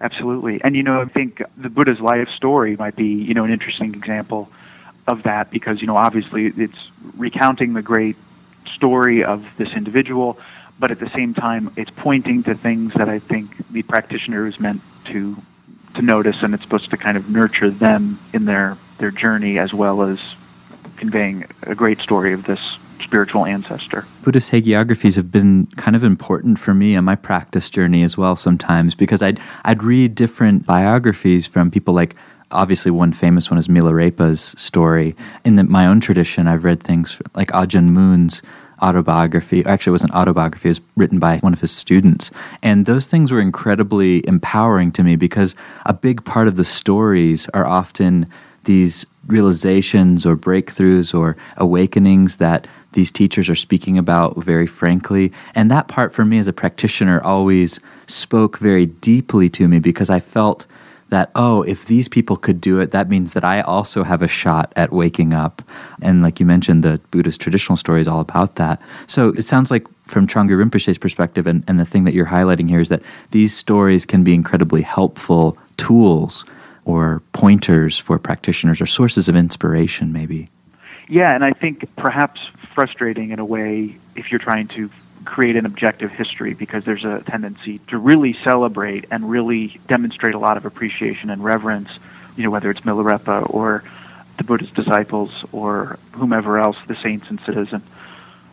Absolutely. 0.01 0.61
And, 0.63 0.75
you 0.75 0.83
know, 0.83 1.01
I 1.01 1.05
think 1.05 1.41
the 1.55 1.69
Buddha's 1.69 2.01
life 2.01 2.29
story 2.29 2.75
might 2.75 2.95
be, 2.95 3.13
you 3.13 3.33
know, 3.33 3.45
an 3.45 3.51
interesting 3.51 3.93
example 3.93 4.49
of 5.07 5.23
that 5.23 5.51
because, 5.51 5.81
you 5.81 5.87
know, 5.87 5.97
obviously 5.97 6.47
it's 6.47 6.91
recounting 7.17 7.73
the 7.73 7.81
great 7.81 8.15
story 8.73 9.23
of 9.23 9.45
this 9.57 9.73
individual, 9.73 10.37
but 10.79 10.91
at 10.91 10.99
the 10.99 11.09
same 11.09 11.33
time, 11.33 11.71
it's 11.75 11.91
pointing 11.91 12.43
to 12.43 12.55
things 12.55 12.93
that 12.93 13.09
I 13.09 13.19
think 13.19 13.67
the 13.69 13.83
practitioner 13.83 14.47
is 14.47 14.59
meant 14.59 14.81
to 15.05 15.37
to 15.95 16.01
notice, 16.01 16.41
and 16.41 16.55
it's 16.55 16.63
supposed 16.63 16.89
to 16.89 16.97
kind 16.97 17.17
of 17.17 17.29
nurture 17.29 17.69
them 17.69 18.19
in 18.33 18.45
their 18.45 18.77
their 18.97 19.11
journey 19.11 19.59
as 19.59 19.73
well 19.73 20.01
as 20.01 20.19
conveying 20.97 21.45
a 21.63 21.75
great 21.75 21.99
story 21.99 22.33
of 22.33 22.45
this 22.45 22.77
spiritual 23.01 23.45
ancestor. 23.45 24.05
Buddhist 24.23 24.51
hagiographies 24.51 25.17
have 25.17 25.31
been 25.31 25.67
kind 25.75 25.95
of 25.95 26.03
important 26.03 26.57
for 26.57 26.73
me 26.73 26.95
on 26.95 27.03
my 27.03 27.15
practice 27.15 27.69
journey 27.69 28.01
as 28.01 28.17
well 28.17 28.35
sometimes 28.35 28.95
because 28.95 29.21
I'd 29.21 29.39
I'd 29.65 29.83
read 29.83 30.15
different 30.15 30.65
biographies 30.65 31.45
from 31.45 31.69
people 31.69 31.93
like 31.93 32.15
obviously 32.53 32.91
one 32.91 33.13
famous 33.13 33.49
one 33.51 33.57
is 33.57 33.67
Milarepa's 33.67 34.55
story. 34.57 35.15
In 35.43 35.55
the, 35.55 35.63
my 35.63 35.85
own 35.85 35.99
tradition, 35.99 36.47
I've 36.47 36.63
read 36.63 36.81
things 36.81 37.19
like 37.35 37.49
Ajahn 37.49 37.89
Mun's 37.89 38.41
autobiography. 38.81 39.65
Actually, 39.65 39.91
it 39.91 39.93
was 39.93 40.03
an 40.03 40.11
autobiography. 40.11 40.69
It 40.69 40.71
was 40.71 40.81
written 40.95 41.19
by 41.19 41.37
one 41.37 41.53
of 41.53 41.61
his 41.61 41.71
students. 41.71 42.31
And 42.61 42.85
those 42.85 43.07
things 43.07 43.31
were 43.31 43.39
incredibly 43.39 44.25
empowering 44.27 44.91
to 44.93 45.03
me 45.03 45.15
because 45.15 45.55
a 45.85 45.93
big 45.93 46.23
part 46.25 46.47
of 46.47 46.57
the 46.57 46.65
stories 46.65 47.47
are 47.53 47.65
often 47.65 48.27
these 48.65 49.05
realizations 49.27 50.25
or 50.25 50.35
breakthroughs 50.35 51.17
or 51.17 51.37
awakenings 51.57 52.37
that 52.37 52.67
these 52.93 53.11
teachers 53.11 53.49
are 53.49 53.55
speaking 53.55 53.97
about 53.97 54.41
very 54.43 54.67
frankly. 54.67 55.31
And 55.55 55.71
that 55.71 55.87
part 55.87 56.13
for 56.13 56.25
me 56.25 56.37
as 56.37 56.47
a 56.47 56.53
practitioner 56.53 57.21
always 57.23 57.79
spoke 58.07 58.57
very 58.57 58.85
deeply 58.85 59.49
to 59.51 59.67
me 59.67 59.79
because 59.79 60.09
I 60.09 60.19
felt 60.19 60.65
that, 61.13 61.29
oh, 61.35 61.61
if 61.61 61.85
these 61.85 62.07
people 62.07 62.35
could 62.35 62.59
do 62.59 62.79
it, 62.79 62.89
that 62.89 63.07
means 63.07 63.33
that 63.33 63.43
I 63.43 63.61
also 63.61 64.03
have 64.03 64.23
a 64.23 64.27
shot 64.27 64.73
at 64.75 64.91
waking 64.91 65.31
up. 65.31 65.61
And 66.01 66.23
like 66.23 66.39
you 66.39 66.45
mentioned, 66.47 66.83
the 66.83 66.99
Buddhist 67.11 67.39
traditional 67.39 67.77
story 67.77 68.01
is 68.01 68.07
all 68.07 68.19
about 68.19 68.55
that. 68.55 68.81
So 69.05 69.29
it 69.29 69.45
sounds 69.45 69.69
like 69.69 69.85
from 70.05 70.25
Thrangu 70.25 70.57
Rinpoche's 70.57 70.97
perspective, 70.97 71.45
and, 71.45 71.63
and 71.67 71.77
the 71.77 71.85
thing 71.85 72.05
that 72.05 72.15
you're 72.15 72.25
highlighting 72.25 72.67
here 72.67 72.79
is 72.79 72.89
that 72.89 73.03
these 73.29 73.55
stories 73.55 74.07
can 74.07 74.23
be 74.23 74.33
incredibly 74.33 74.81
helpful 74.81 75.55
tools 75.77 76.45
or 76.83 77.21
pointers 77.31 77.95
for 77.95 78.17
practitioners 78.17 78.81
or 78.81 78.87
sources 78.87 79.29
of 79.29 79.35
inspiration, 79.35 80.11
maybe. 80.11 80.49
Yeah, 81.07 81.35
and 81.35 81.45
I 81.45 81.51
think 81.51 81.95
perhaps 81.95 82.41
frustrating 82.73 83.29
in 83.29 83.37
a 83.37 83.45
way 83.45 83.97
if 84.15 84.31
you're 84.31 84.39
trying 84.39 84.67
to 84.69 84.89
create 85.25 85.55
an 85.55 85.65
objective 85.65 86.11
history 86.11 86.53
because 86.53 86.83
there's 86.85 87.05
a 87.05 87.21
tendency 87.23 87.79
to 87.87 87.97
really 87.97 88.33
celebrate 88.33 89.05
and 89.11 89.29
really 89.29 89.79
demonstrate 89.87 90.35
a 90.35 90.39
lot 90.39 90.57
of 90.57 90.65
appreciation 90.65 91.29
and 91.29 91.43
reverence, 91.43 91.89
you 92.35 92.43
know, 92.43 92.49
whether 92.49 92.69
it's 92.69 92.81
Milarepa 92.81 93.53
or 93.53 93.83
the 94.37 94.43
Buddha's 94.43 94.71
disciples 94.71 95.45
or 95.51 95.97
whomever 96.13 96.57
else, 96.57 96.77
the 96.87 96.95
saints 96.95 97.29
and 97.29 97.39
citizen, 97.41 97.81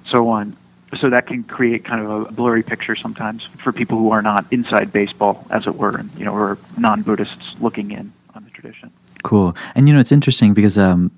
so 0.07 0.29
on. 0.29 0.57
So 0.99 1.11
that 1.11 1.27
can 1.29 1.45
create 1.45 1.85
kind 1.85 2.05
of 2.05 2.29
a 2.29 2.33
blurry 2.33 2.65
picture 2.65 2.97
sometimes 2.97 3.45
for 3.45 3.73
people 3.73 3.97
who 3.99 4.11
are 4.11 4.23
not 4.23 4.45
inside 4.51 4.93
baseball, 4.93 5.47
as 5.49 5.69
it 5.69 5.77
were, 5.77 5.97
and 5.97 6.11
you 6.17 6.25
know, 6.25 6.35
or 6.35 6.59
non-Buddhists 6.77 7.61
looking 7.61 7.93
in 7.93 8.13
on 8.35 8.45
the 8.45 8.51
tradition. 8.51 8.91
Cool. 9.23 9.57
And 9.77 9.87
you 9.87 9.95
know, 9.95 10.01
it's 10.01 10.11
interesting 10.11 10.53
because 10.53 10.79
um, 10.79 11.13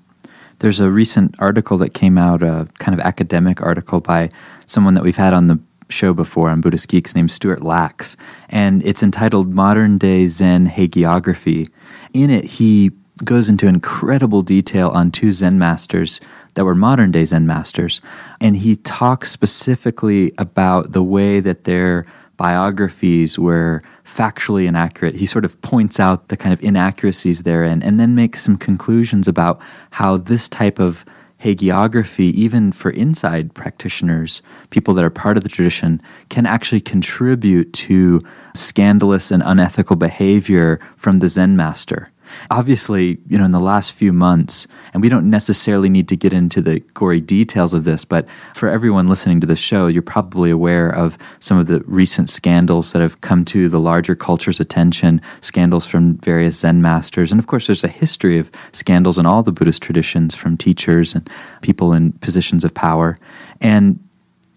there's 0.59 0.79
a 0.79 0.91
recent 0.91 1.35
article 1.39 1.77
that 1.79 1.93
came 1.93 2.17
out, 2.17 2.43
a 2.43 2.67
kind 2.77 2.97
of 2.97 3.03
academic 3.03 3.61
article 3.61 3.99
by 3.99 4.29
someone 4.65 4.93
that 4.93 5.03
we've 5.03 5.17
had 5.17 5.33
on 5.33 5.47
the 5.47 5.59
show 5.89 6.13
before 6.13 6.49
on 6.49 6.61
Buddhist 6.61 6.87
Geeks 6.87 7.15
named 7.15 7.31
Stuart 7.31 7.61
Lachs, 7.61 8.15
and 8.49 8.83
it's 8.85 9.03
entitled 9.03 9.53
Modern 9.53 9.97
Day 9.97 10.27
Zen 10.27 10.67
Hagiography. 10.67 11.69
In 12.13 12.29
it, 12.29 12.45
he 12.45 12.91
goes 13.23 13.47
into 13.47 13.67
incredible 13.67 14.41
detail 14.41 14.89
on 14.89 15.11
two 15.11 15.31
Zen 15.31 15.59
masters 15.59 16.19
that 16.55 16.65
were 16.65 16.75
modern 16.75 17.11
day 17.11 17.25
Zen 17.25 17.47
masters, 17.47 18.01
and 18.39 18.57
he 18.57 18.75
talks 18.75 19.31
specifically 19.31 20.33
about 20.37 20.91
the 20.91 21.03
way 21.03 21.39
that 21.39 21.63
their 21.63 22.05
biographies 22.37 23.37
were 23.37 23.81
factually 24.03 24.67
inaccurate. 24.67 25.15
He 25.15 25.25
sort 25.25 25.45
of 25.45 25.59
points 25.61 25.99
out 25.99 26.27
the 26.27 26.37
kind 26.37 26.53
of 26.53 26.63
inaccuracies 26.63 27.43
therein 27.43 27.81
and 27.81 27.99
then 27.99 28.15
makes 28.15 28.41
some 28.41 28.57
conclusions 28.57 29.27
about 29.27 29.61
how 29.91 30.17
this 30.17 30.49
type 30.49 30.79
of 30.79 31.05
hagiography, 31.43 32.31
even 32.31 32.71
for 32.71 32.89
inside 32.91 33.53
practitioners, 33.53 34.41
people 34.69 34.93
that 34.93 35.03
are 35.03 35.09
part 35.09 35.35
of 35.35 35.43
the 35.43 35.49
tradition, 35.49 36.01
can 36.29 36.45
actually 36.45 36.79
contribute 36.79 37.73
to 37.73 38.23
scandalous 38.55 39.29
and 39.29 39.43
unethical 39.45 39.97
behavior 39.97 40.79
from 40.95 41.19
the 41.19 41.27
Zen 41.27 41.57
master. 41.57 42.12
Obviously, 42.51 43.17
you 43.27 43.37
know, 43.37 43.45
in 43.45 43.51
the 43.51 43.59
last 43.59 43.93
few 43.93 44.13
months, 44.13 44.67
and 44.93 45.01
we 45.01 45.09
don't 45.09 45.29
necessarily 45.29 45.89
need 45.89 46.07
to 46.09 46.15
get 46.15 46.33
into 46.33 46.61
the 46.61 46.79
gory 46.93 47.21
details 47.21 47.73
of 47.73 47.83
this, 47.83 48.05
but 48.05 48.27
for 48.53 48.69
everyone 48.69 49.07
listening 49.07 49.39
to 49.41 49.47
the 49.47 49.55
show, 49.55 49.87
you're 49.87 50.01
probably 50.01 50.49
aware 50.49 50.89
of 50.89 51.17
some 51.39 51.57
of 51.57 51.67
the 51.67 51.81
recent 51.81 52.29
scandals 52.29 52.91
that 52.91 53.01
have 53.01 53.21
come 53.21 53.45
to 53.45 53.69
the 53.69 53.79
larger 53.79 54.15
culture's 54.15 54.59
attention, 54.59 55.21
scandals 55.41 55.85
from 55.85 56.17
various 56.17 56.59
Zen 56.59 56.81
masters. 56.81 57.31
And 57.31 57.39
of 57.39 57.47
course, 57.47 57.67
there's 57.67 57.83
a 57.83 57.87
history 57.87 58.37
of 58.37 58.51
scandals 58.71 59.17
in 59.17 59.25
all 59.25 59.43
the 59.43 59.51
Buddhist 59.51 59.81
traditions 59.81 60.35
from 60.35 60.57
teachers 60.57 61.15
and 61.15 61.29
people 61.61 61.93
in 61.93 62.13
positions 62.13 62.63
of 62.63 62.73
power. 62.73 63.19
And 63.61 63.99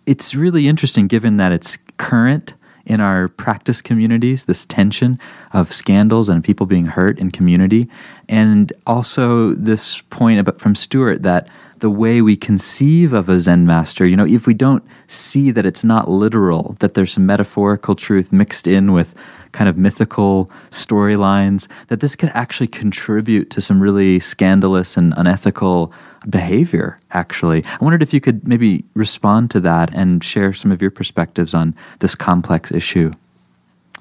it's 0.07 0.35
really 0.35 0.69
interesting 0.69 1.09
given 1.09 1.37
that 1.37 1.53
it's 1.53 1.79
current 1.99 2.55
in 2.87 3.01
our 3.01 3.29
practice 3.29 3.83
communities, 3.83 4.45
this 4.45 4.65
tension 4.65 5.19
of 5.53 5.73
scandals 5.73 6.29
and 6.29 6.43
people 6.43 6.67
being 6.67 6.87
hurt 6.87 7.19
in 7.19 7.31
community. 7.31 7.89
And 8.29 8.73
also 8.87 9.55
this 9.55 10.01
point 10.03 10.41
about, 10.41 10.61
from 10.61 10.75
Stuart 10.75 11.23
that 11.23 11.49
the 11.81 11.91
way 11.91 12.23
we 12.23 12.37
conceive 12.37 13.13
of 13.13 13.29
a 13.29 13.39
Zen 13.39 13.67
master, 13.67 14.07
you 14.07 14.17
know, 14.17 14.27
if 14.27 14.47
we 14.47 14.55
don't 14.55 14.83
see 15.09 15.51
that 15.51 15.67
it's 15.67 15.85
not 15.85 16.09
literal, 16.09 16.77
that 16.79 16.95
there's 16.95 17.13
some 17.13 17.27
metaphorical 17.27 17.95
truth 17.95 18.33
mixed 18.33 18.67
in 18.67 18.93
with 18.93 19.15
kind 19.57 19.71
of 19.71 19.79
mythical 19.79 20.51
storylines, 20.71 21.67
that 21.87 22.01
this 22.01 22.15
could 22.15 22.31
actually 22.35 22.67
contribute 22.69 23.49
to 23.51 23.63
some 23.63 23.81
really 23.81 24.21
scandalous 24.21 24.99
and 24.99 25.15
unethical 25.17 25.93
behavior, 26.29 26.99
actually. 27.13 27.65
I 27.65 27.79
wondered 27.81 28.03
if 28.03 28.13
you 28.13 28.21
could 28.21 28.47
maybe 28.47 28.85
respond 28.93 29.51
to 29.53 29.61
that 29.61 29.95
and 29.95 30.23
share 30.23 30.53
some 30.53 30.71
of 30.71 30.83
your 30.83 30.91
perspectives 30.91 31.55
on 31.55 31.75
this 32.01 32.15
complex 32.15 32.71
issue. 32.71 33.13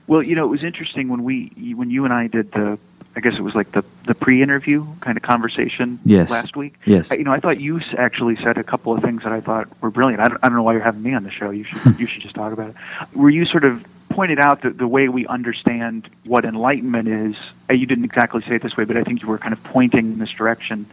Well, 0.08 0.22
you 0.22 0.36
know, 0.36 0.44
it 0.44 0.50
was 0.50 0.64
interesting 0.64 1.08
when 1.08 1.24
we 1.24 1.48
when 1.76 1.90
you 1.90 2.04
and 2.04 2.14
I 2.14 2.28
did 2.28 2.52
the 2.52 2.78
I 3.16 3.22
guess 3.22 3.36
it 3.36 3.42
was 3.42 3.56
like 3.56 3.72
the 3.72 3.84
the 4.04 4.14
pre-interview 4.14 4.86
kind 5.00 5.16
of 5.16 5.24
conversation 5.24 6.00
yes. 6.04 6.32
last 6.32 6.58
week. 6.58 6.76
Yes. 6.86 7.12
I, 7.12 7.16
you 7.16 7.24
know, 7.24 7.32
I 7.32 7.40
thought 7.40 7.62
you 7.62 7.80
actually 7.98 8.36
said 8.36 8.58
a 8.58 8.64
couple 8.64 8.94
of 8.94 9.02
things 9.02 9.24
that 9.24 9.32
I 9.32 9.40
thought 9.40 9.70
were 9.82 9.90
brilliant. 9.90 10.22
I 10.22 10.28
don't, 10.28 10.40
I 10.44 10.50
don't 10.50 10.58
know 10.58 10.64
why 10.64 10.74
you're 10.74 10.82
having 10.82 11.02
me 11.02 11.14
on 11.14 11.24
the 11.24 11.32
show. 11.32 11.50
You 11.50 11.64
should 11.64 11.80
you 12.00 12.08
should 12.08 12.22
just 12.22 12.36
talk 12.36 12.52
about 12.52 12.72
it. 12.72 12.76
Where 13.14 13.30
you 13.30 13.46
sort 13.46 13.64
of 13.64 13.88
pointed 14.16 14.40
out 14.40 14.62
that 14.62 14.78
the 14.78 14.88
way 14.88 15.10
we 15.10 15.28
understand 15.28 16.10
what 16.24 16.46
enlightenment 16.46 17.10
is, 17.10 17.36
uh, 17.70 17.74
you 17.74 17.86
didn't 17.86 18.06
exactly 18.06 18.42
say 18.42 18.56
it 18.56 18.62
this 18.62 18.78
way, 18.78 18.86
but 18.86 18.96
I 18.96 19.04
think 19.04 19.22
you 19.22 19.28
were 19.28 19.38
kind 19.38 19.52
of 19.52 19.62
pointing 19.66 20.14
in 20.14 20.20
this 20.20 20.32
direction 20.32 20.86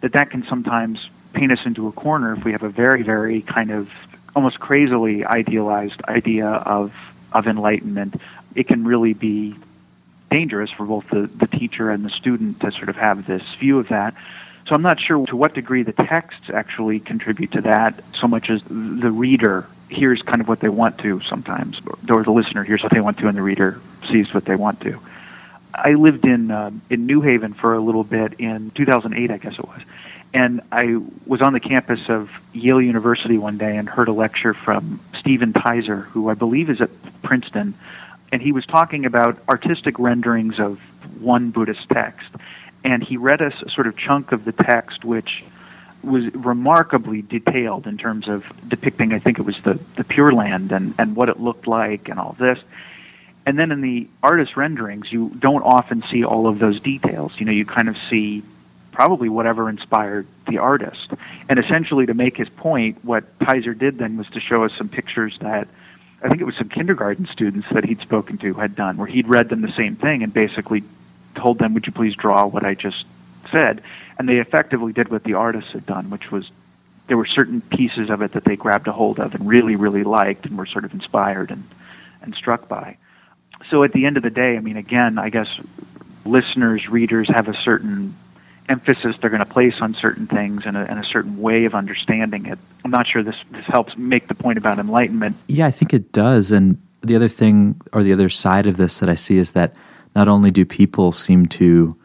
that 0.00 0.12
that 0.12 0.30
can 0.30 0.44
sometimes 0.44 1.10
paint 1.32 1.50
us 1.50 1.66
into 1.66 1.88
a 1.88 1.92
corner 1.92 2.34
if 2.34 2.44
we 2.44 2.52
have 2.52 2.62
a 2.62 2.68
very, 2.68 3.02
very 3.02 3.42
kind 3.42 3.72
of 3.72 3.90
almost 4.36 4.60
crazily 4.60 5.24
idealized 5.24 6.00
idea 6.04 6.46
of 6.46 6.94
of 7.32 7.48
enlightenment. 7.48 8.14
It 8.54 8.68
can 8.68 8.84
really 8.84 9.12
be 9.12 9.56
dangerous 10.30 10.70
for 10.70 10.86
both 10.86 11.10
the, 11.10 11.22
the 11.26 11.48
teacher 11.48 11.90
and 11.90 12.04
the 12.04 12.10
student 12.10 12.60
to 12.60 12.70
sort 12.70 12.88
of 12.88 12.96
have 12.96 13.26
this 13.26 13.42
view 13.56 13.80
of 13.80 13.88
that. 13.88 14.14
So 14.68 14.74
I'm 14.76 14.82
not 14.82 15.00
sure 15.00 15.26
to 15.26 15.36
what 15.36 15.54
degree 15.54 15.82
the 15.82 15.92
texts 15.92 16.48
actually 16.48 17.00
contribute 17.00 17.52
to 17.52 17.60
that 17.62 18.02
so 18.14 18.28
much 18.28 18.50
as 18.50 18.62
the 18.64 19.10
reader 19.10 19.66
hears 19.88 20.22
kind 20.22 20.40
of 20.40 20.48
what 20.48 20.60
they 20.60 20.68
want 20.68 20.98
to 20.98 21.20
sometimes, 21.20 21.80
or 22.08 22.22
the 22.22 22.30
listener 22.30 22.64
hears 22.64 22.82
what 22.82 22.92
they 22.92 23.00
want 23.00 23.18
to 23.18 23.28
and 23.28 23.36
the 23.36 23.42
reader 23.42 23.80
sees 24.08 24.32
what 24.32 24.44
they 24.44 24.56
want 24.56 24.80
to. 24.82 24.98
I 25.74 25.94
lived 25.94 26.26
in 26.26 26.50
uh, 26.50 26.70
in 26.90 27.06
New 27.06 27.20
Haven 27.20 27.52
for 27.52 27.74
a 27.74 27.80
little 27.80 28.04
bit 28.04 28.34
in 28.38 28.70
2008, 28.70 29.30
I 29.30 29.38
guess 29.38 29.58
it 29.58 29.66
was, 29.66 29.80
and 30.34 30.60
I 30.72 31.00
was 31.26 31.42
on 31.42 31.52
the 31.52 31.60
campus 31.60 32.08
of 32.08 32.30
Yale 32.52 32.80
University 32.80 33.38
one 33.38 33.58
day 33.58 33.76
and 33.76 33.88
heard 33.88 34.08
a 34.08 34.12
lecture 34.12 34.54
from 34.54 35.00
Stephen 35.18 35.52
Teiser, 35.52 36.04
who 36.06 36.28
I 36.28 36.34
believe 36.34 36.70
is 36.70 36.80
at 36.80 36.90
Princeton, 37.22 37.74
and 38.32 38.42
he 38.42 38.52
was 38.52 38.66
talking 38.66 39.06
about 39.06 39.38
artistic 39.48 39.98
renderings 39.98 40.58
of 40.58 40.80
one 41.22 41.50
Buddhist 41.50 41.88
text, 41.88 42.28
and 42.84 43.02
he 43.02 43.16
read 43.16 43.42
us 43.42 43.54
a 43.62 43.70
sort 43.70 43.86
of 43.86 43.96
chunk 43.96 44.32
of 44.32 44.44
the 44.44 44.52
text 44.52 45.04
which 45.04 45.44
was 46.02 46.34
remarkably 46.34 47.22
detailed 47.22 47.86
in 47.86 47.98
terms 47.98 48.28
of 48.28 48.44
depicting, 48.68 49.12
I 49.12 49.18
think 49.18 49.38
it 49.38 49.42
was 49.42 49.60
the, 49.62 49.74
the 49.96 50.04
Pure 50.04 50.32
Land 50.32 50.72
and, 50.72 50.94
and 50.98 51.16
what 51.16 51.28
it 51.28 51.40
looked 51.40 51.66
like 51.66 52.08
and 52.08 52.18
all 52.18 52.34
this. 52.38 52.58
And 53.46 53.58
then 53.58 53.72
in 53.72 53.80
the 53.80 54.08
artist 54.22 54.56
renderings, 54.56 55.10
you 55.10 55.30
don't 55.38 55.62
often 55.62 56.02
see 56.02 56.24
all 56.24 56.46
of 56.46 56.58
those 56.58 56.80
details. 56.80 57.40
You 57.40 57.46
know, 57.46 57.52
you 57.52 57.64
kind 57.64 57.88
of 57.88 57.96
see 58.10 58.42
probably 58.92 59.28
whatever 59.28 59.68
inspired 59.68 60.26
the 60.46 60.58
artist. 60.58 61.12
And 61.48 61.58
essentially, 61.58 62.06
to 62.06 62.14
make 62.14 62.36
his 62.36 62.48
point, 62.48 63.04
what 63.04 63.38
Teiser 63.38 63.76
did 63.76 63.96
then 63.98 64.16
was 64.18 64.28
to 64.30 64.40
show 64.40 64.64
us 64.64 64.74
some 64.74 64.88
pictures 64.88 65.38
that 65.38 65.68
I 66.22 66.28
think 66.28 66.40
it 66.40 66.44
was 66.44 66.56
some 66.56 66.68
kindergarten 66.68 67.26
students 67.26 67.68
that 67.70 67.84
he'd 67.84 68.00
spoken 68.00 68.38
to 68.38 68.54
had 68.54 68.74
done, 68.74 68.96
where 68.96 69.06
he'd 69.06 69.28
read 69.28 69.48
them 69.48 69.60
the 69.60 69.72
same 69.72 69.94
thing 69.94 70.22
and 70.22 70.34
basically 70.34 70.82
told 71.34 71.58
them, 71.58 71.74
Would 71.74 71.86
you 71.86 71.92
please 71.92 72.16
draw 72.16 72.46
what 72.46 72.64
I 72.64 72.74
just 72.74 73.06
said? 73.50 73.82
And 74.18 74.28
they 74.28 74.38
effectively 74.38 74.92
did 74.92 75.08
what 75.08 75.24
the 75.24 75.34
artists 75.34 75.72
had 75.72 75.86
done, 75.86 76.10
which 76.10 76.30
was 76.30 76.50
there 77.06 77.16
were 77.16 77.26
certain 77.26 77.60
pieces 77.60 78.10
of 78.10 78.20
it 78.20 78.32
that 78.32 78.44
they 78.44 78.56
grabbed 78.56 78.88
a 78.88 78.92
hold 78.92 79.18
of 79.18 79.34
and 79.34 79.48
really, 79.48 79.76
really 79.76 80.04
liked 80.04 80.44
and 80.46 80.58
were 80.58 80.66
sort 80.66 80.84
of 80.84 80.92
inspired 80.92 81.50
and, 81.50 81.64
and 82.22 82.34
struck 82.34 82.68
by 82.68 82.98
so 83.70 83.82
at 83.82 83.92
the 83.92 84.06
end 84.06 84.16
of 84.16 84.22
the 84.22 84.30
day, 84.30 84.56
I 84.56 84.60
mean, 84.60 84.76
again, 84.76 85.18
I 85.18 85.30
guess 85.30 85.48
listeners, 86.24 86.88
readers 86.88 87.28
have 87.28 87.48
a 87.48 87.54
certain 87.54 88.14
emphasis 88.68 89.16
they're 89.18 89.30
going 89.30 89.44
to 89.44 89.46
place 89.46 89.80
on 89.80 89.94
certain 89.94 90.26
things 90.26 90.66
and 90.66 90.76
a, 90.76 90.80
and 90.80 90.98
a, 90.98 91.04
certain 91.04 91.40
way 91.40 91.64
of 91.64 91.74
understanding 91.74 92.44
it. 92.44 92.58
I'm 92.84 92.90
not 92.90 93.06
sure 93.06 93.22
this, 93.22 93.36
this 93.50 93.64
helps 93.64 93.96
make 93.96 94.28
the 94.28 94.34
point 94.34 94.58
about 94.58 94.78
enlightenment. 94.78 95.36
Yeah, 95.48 95.66
I 95.66 95.70
think 95.70 95.94
it 95.94 96.12
does. 96.12 96.52
And 96.52 96.80
the 97.00 97.16
other 97.16 97.28
thing, 97.28 97.80
or 97.92 98.02
the 98.02 98.12
other 98.12 98.28
side 98.28 98.66
of 98.66 98.76
this 98.76 99.00
that 99.00 99.08
I 99.08 99.14
see 99.14 99.38
is 99.38 99.52
that 99.52 99.74
not 100.14 100.28
only 100.28 100.50
do 100.50 100.66
people 100.66 101.12
seem 101.12 101.46
to 101.46 101.96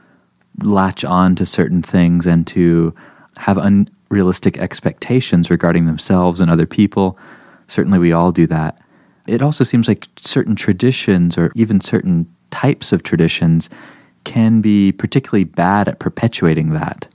latch 0.61 1.03
on 1.03 1.35
to 1.35 1.45
certain 1.45 1.81
things 1.81 2.25
and 2.25 2.45
to 2.47 2.93
have 3.37 3.57
unrealistic 3.57 4.57
expectations 4.57 5.49
regarding 5.49 5.85
themselves 5.85 6.39
and 6.41 6.51
other 6.51 6.65
people, 6.65 7.17
certainly 7.67 7.99
we 7.99 8.11
all 8.11 8.31
do 8.31 8.45
that. 8.47 8.79
It 9.25 9.41
also 9.41 9.63
seems 9.63 9.87
like 9.87 10.07
certain 10.17 10.55
traditions 10.55 11.37
or 11.37 11.51
even 11.55 11.81
certain 11.81 12.33
types 12.51 12.91
of 12.91 13.03
traditions 13.03 13.69
can 14.23 14.61
be 14.61 14.91
particularly 14.91 15.43
bad 15.43 15.87
at 15.87 15.99
perpetuating 15.99 16.71
that 16.71 17.07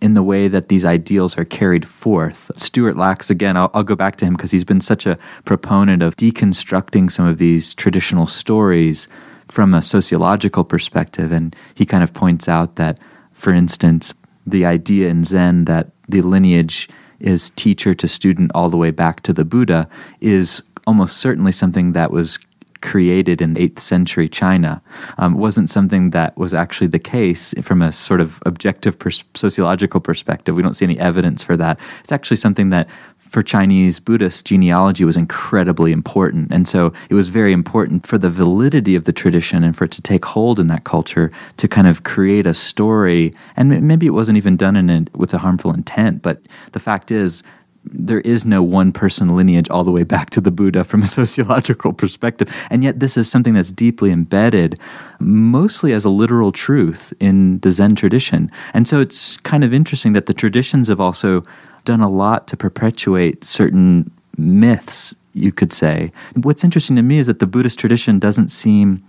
in 0.00 0.14
the 0.14 0.22
way 0.22 0.48
that 0.48 0.68
these 0.68 0.84
ideals 0.84 1.38
are 1.38 1.44
carried 1.44 1.86
forth. 1.86 2.50
Stuart 2.56 2.96
Lachs, 2.96 3.30
again, 3.30 3.56
I'll, 3.56 3.70
I'll 3.72 3.82
go 3.82 3.96
back 3.96 4.16
to 4.16 4.26
him 4.26 4.34
because 4.34 4.50
he's 4.50 4.64
been 4.64 4.80
such 4.80 5.06
a 5.06 5.18
proponent 5.44 6.02
of 6.02 6.16
deconstructing 6.16 7.10
some 7.10 7.26
of 7.26 7.38
these 7.38 7.72
traditional 7.74 8.26
stories 8.26 9.08
from 9.54 9.72
a 9.72 9.80
sociological 9.80 10.64
perspective. 10.64 11.30
And 11.30 11.54
he 11.76 11.86
kind 11.86 12.02
of 12.02 12.12
points 12.12 12.48
out 12.48 12.74
that, 12.74 12.98
for 13.30 13.54
instance, 13.54 14.12
the 14.44 14.66
idea 14.66 15.08
in 15.08 15.22
Zen 15.22 15.66
that 15.66 15.92
the 16.08 16.22
lineage 16.22 16.88
is 17.20 17.50
teacher 17.50 17.94
to 17.94 18.08
student 18.08 18.50
all 18.52 18.68
the 18.68 18.76
way 18.76 18.90
back 18.90 19.20
to 19.22 19.32
the 19.32 19.44
Buddha 19.44 19.88
is 20.20 20.64
almost 20.88 21.18
certainly 21.18 21.52
something 21.52 21.92
that 21.92 22.10
was 22.10 22.40
created 22.82 23.40
in 23.40 23.54
8th 23.54 23.78
century 23.78 24.28
China 24.28 24.82
um, 25.18 25.38
wasn't 25.38 25.70
something 25.70 26.10
that 26.10 26.36
was 26.36 26.52
actually 26.52 26.88
the 26.88 26.98
case 26.98 27.54
from 27.62 27.80
a 27.80 27.92
sort 27.92 28.20
of 28.20 28.42
objective 28.44 28.98
pers- 28.98 29.24
sociological 29.34 30.00
perspective. 30.00 30.56
We 30.56 30.62
don't 30.62 30.74
see 30.74 30.84
any 30.84 30.98
evidence 30.98 31.44
for 31.44 31.56
that. 31.56 31.78
It's 32.00 32.12
actually 32.12 32.38
something 32.38 32.70
that 32.70 32.88
for 33.34 33.42
Chinese 33.42 33.98
Buddhists, 33.98 34.44
genealogy 34.44 35.04
was 35.04 35.16
incredibly 35.16 35.90
important. 35.90 36.52
And 36.52 36.68
so 36.68 36.92
it 37.10 37.14
was 37.14 37.30
very 37.30 37.52
important 37.52 38.06
for 38.06 38.16
the 38.16 38.30
validity 38.30 38.94
of 38.94 39.06
the 39.06 39.12
tradition 39.12 39.64
and 39.64 39.76
for 39.76 39.86
it 39.86 39.90
to 39.90 40.00
take 40.00 40.24
hold 40.24 40.60
in 40.60 40.68
that 40.68 40.84
culture 40.84 41.32
to 41.56 41.66
kind 41.66 41.88
of 41.88 42.04
create 42.04 42.46
a 42.46 42.54
story. 42.54 43.34
And 43.56 43.88
maybe 43.88 44.06
it 44.06 44.10
wasn't 44.10 44.38
even 44.38 44.56
done 44.56 44.76
in 44.76 44.88
it 44.88 45.12
with 45.16 45.34
a 45.34 45.38
harmful 45.38 45.74
intent, 45.74 46.22
but 46.22 46.42
the 46.70 46.78
fact 46.78 47.10
is, 47.10 47.42
there 47.82 48.20
is 48.20 48.46
no 48.46 48.62
one 48.62 48.92
person 48.92 49.34
lineage 49.34 49.68
all 49.68 49.82
the 49.82 49.90
way 49.90 50.04
back 50.04 50.30
to 50.30 50.40
the 50.40 50.52
Buddha 50.52 50.84
from 50.84 51.02
a 51.02 51.06
sociological 51.20 51.92
perspective. 51.92 52.48
And 52.70 52.84
yet, 52.84 53.00
this 53.00 53.16
is 53.16 53.28
something 53.28 53.52
that's 53.54 53.72
deeply 53.72 54.12
embedded, 54.12 54.78
mostly 55.18 55.92
as 55.92 56.04
a 56.04 56.08
literal 56.08 56.52
truth 56.52 57.12
in 57.18 57.58
the 57.58 57.72
Zen 57.72 57.96
tradition. 57.96 58.50
And 58.72 58.86
so, 58.86 59.00
it's 59.00 59.36
kind 59.38 59.64
of 59.64 59.74
interesting 59.74 60.14
that 60.14 60.26
the 60.26 60.32
traditions 60.32 60.88
have 60.88 61.00
also 61.00 61.44
done 61.84 62.00
a 62.00 62.10
lot 62.10 62.46
to 62.48 62.56
perpetuate 62.56 63.44
certain 63.44 64.10
myths, 64.36 65.14
you 65.32 65.52
could 65.52 65.72
say. 65.72 66.12
What's 66.34 66.64
interesting 66.64 66.96
to 66.96 67.02
me 67.02 67.18
is 67.18 67.26
that 67.26 67.38
the 67.38 67.46
Buddhist 67.46 67.78
tradition 67.78 68.18
doesn't 68.18 68.48
seem 68.48 69.04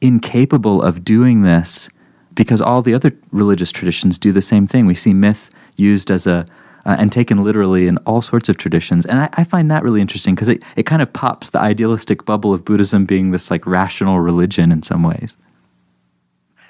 incapable 0.00 0.82
of 0.82 1.04
doing 1.04 1.42
this 1.42 1.88
because 2.34 2.60
all 2.60 2.82
the 2.82 2.94
other 2.94 3.12
religious 3.30 3.70
traditions 3.70 4.18
do 4.18 4.32
the 4.32 4.42
same 4.42 4.66
thing. 4.66 4.86
We 4.86 4.94
see 4.94 5.12
myth 5.12 5.50
used 5.76 6.10
as 6.10 6.26
a 6.26 6.46
uh, 6.84 6.96
and 6.98 7.12
taken 7.12 7.44
literally 7.44 7.86
in 7.86 7.96
all 7.98 8.20
sorts 8.20 8.48
of 8.48 8.58
traditions. 8.58 9.06
And 9.06 9.20
I, 9.20 9.28
I 9.34 9.44
find 9.44 9.70
that 9.70 9.82
really 9.82 10.00
interesting 10.00 10.34
because 10.34 10.48
it, 10.48 10.62
it 10.76 10.84
kind 10.84 11.00
of 11.00 11.12
pops 11.12 11.50
the 11.50 11.60
idealistic 11.60 12.24
bubble 12.24 12.52
of 12.52 12.64
Buddhism 12.64 13.04
being 13.04 13.30
this 13.30 13.50
like 13.50 13.66
rational 13.66 14.18
religion 14.20 14.72
in 14.72 14.82
some 14.82 15.02
ways. 15.02 15.36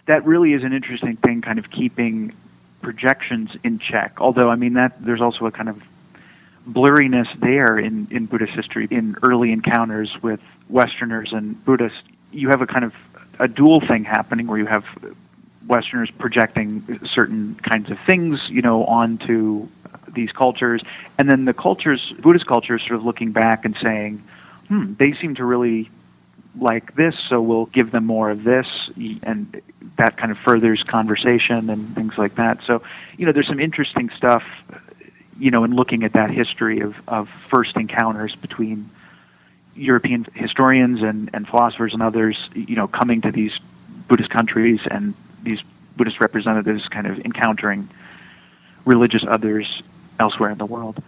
That 0.07 0.25
really 0.27 0.53
is 0.53 0.65
an 0.65 0.73
interesting 0.73 1.17
thing, 1.17 1.41
kind 1.41 1.59
of 1.59 1.71
keeping 1.71 2.35
projections 2.83 3.57
in 3.65 3.79
check. 3.79 4.21
Although, 4.21 4.51
I 4.51 4.57
mean, 4.57 4.75
that 4.75 5.03
there's 5.03 5.21
also 5.21 5.47
a 5.47 5.53
kind 5.53 5.69
of 5.69 5.83
blurriness 6.69 7.33
there 7.41 7.79
in, 7.79 8.07
in 8.11 8.27
Buddhist 8.27 8.53
history. 8.53 8.87
In 8.91 9.17
early 9.23 9.53
encounters 9.53 10.23
with 10.23 10.41
Westerners 10.69 11.33
and 11.33 11.63
Buddhists, 11.65 12.03
you 12.33 12.49
have 12.49 12.61
a 12.61 12.67
kind 12.67 12.85
of 12.85 12.95
a 13.39 13.49
dual 13.49 13.81
thing 13.81 14.05
happening 14.05 14.47
where 14.47 14.59
you 14.59 14.67
have 14.67 14.85
Westerners 15.67 16.11
projecting 16.11 16.83
certain 17.07 17.55
kinds 17.57 17.91
of 17.91 17.99
things, 17.99 18.49
you 18.49 18.63
know, 18.63 18.85
onto 18.85 19.69
these 20.09 20.33
cultures, 20.33 20.83
and 21.19 21.29
then 21.29 21.47
the 21.47 21.55
cultures, 21.55 22.13
Buddhist 22.21 22.47
cultures, 22.47 22.83
sort 22.83 22.97
of 22.97 23.05
looking 23.05 23.33
back 23.33 23.65
and 23.65 23.75
saying, 23.77 24.23
"Hmm, 24.69 24.95
they 24.95 25.13
seem 25.13 25.35
to 25.37 25.45
really 25.45 25.91
like 26.59 26.95
this, 26.95 27.19
so 27.19 27.41
we'll 27.41 27.67
give 27.67 27.91
them 27.91 28.05
more 28.05 28.31
of 28.31 28.45
this," 28.45 28.91
and 29.23 29.61
that 29.97 30.17
kind 30.17 30.33
of 30.33 30.39
furthers 30.39 30.83
conversation 30.83 31.71
and 31.71 31.89
things 31.95 32.19
like 32.19 32.35
that. 32.37 32.63
So, 32.63 32.83
you 33.17 33.27
know, 33.27 33.33
there's 33.33 33.47
some 33.47 33.61
interesting 33.61 34.11
stuff, 34.11 34.45
you 35.39 35.51
know, 35.51 35.65
in 35.65 35.75
looking 35.75 36.05
at 36.05 36.13
that 36.13 36.31
history 36.31 36.81
of, 36.81 37.01
of 37.09 37.29
first 37.29 37.77
encounters 37.77 38.35
between 38.35 38.89
European 39.75 40.27
historians 40.35 41.03
and, 41.03 41.31
and 41.33 41.49
philosophers 41.49 41.93
and 41.93 42.03
others, 42.03 42.49
you 42.55 42.77
know, 42.77 42.87
coming 42.87 43.21
to 43.23 43.33
these 43.33 43.59
Buddhist 44.09 44.31
countries 44.31 44.81
and 44.91 45.15
these 45.43 45.63
Buddhist 45.97 46.21
representatives 46.21 46.89
kind 46.89 47.07
of 47.07 47.19
encountering 47.25 47.89
religious 48.85 49.25
others 49.27 49.83
elsewhere 50.19 50.51
in 50.51 50.59
the 50.59 50.67
world. 50.67 51.03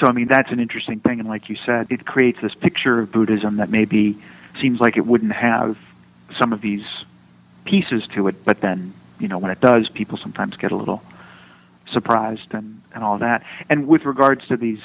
So, 0.00 0.06
I 0.06 0.12
mean, 0.12 0.26
that's 0.26 0.50
an 0.50 0.60
interesting 0.60 1.00
thing. 1.00 1.20
And 1.20 1.28
like 1.28 1.48
you 1.48 1.56
said, 1.56 1.86
it 1.90 2.04
creates 2.04 2.40
this 2.40 2.54
picture 2.54 2.98
of 2.98 3.12
Buddhism 3.12 3.56
that 3.56 3.70
maybe 3.70 4.16
seems 4.56 4.80
like 4.80 4.96
it 4.96 5.06
wouldn't 5.06 5.32
have 5.32 5.78
some 6.38 6.52
of 6.52 6.60
these 6.60 6.84
pieces 7.64 8.06
to 8.08 8.28
it, 8.28 8.44
but 8.44 8.60
then, 8.60 8.92
you 9.18 9.28
know, 9.28 9.38
when 9.38 9.50
it 9.50 9.60
does, 9.60 9.88
people 9.88 10.18
sometimes 10.18 10.56
get 10.56 10.72
a 10.72 10.76
little 10.76 11.02
surprised 11.90 12.54
and, 12.54 12.80
and 12.94 13.04
all 13.04 13.18
that. 13.18 13.44
And 13.70 13.86
with 13.86 14.04
regards 14.04 14.46
to 14.48 14.56
these 14.56 14.80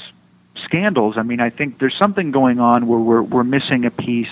scandals, 0.55 1.17
I 1.17 1.23
mean, 1.23 1.39
I 1.39 1.49
think 1.49 1.77
there's 1.77 1.95
something 1.95 2.31
going 2.31 2.59
on 2.59 2.87
where 2.87 2.99
we're, 2.99 3.23
we're 3.23 3.43
missing 3.43 3.85
a 3.85 3.91
piece. 3.91 4.29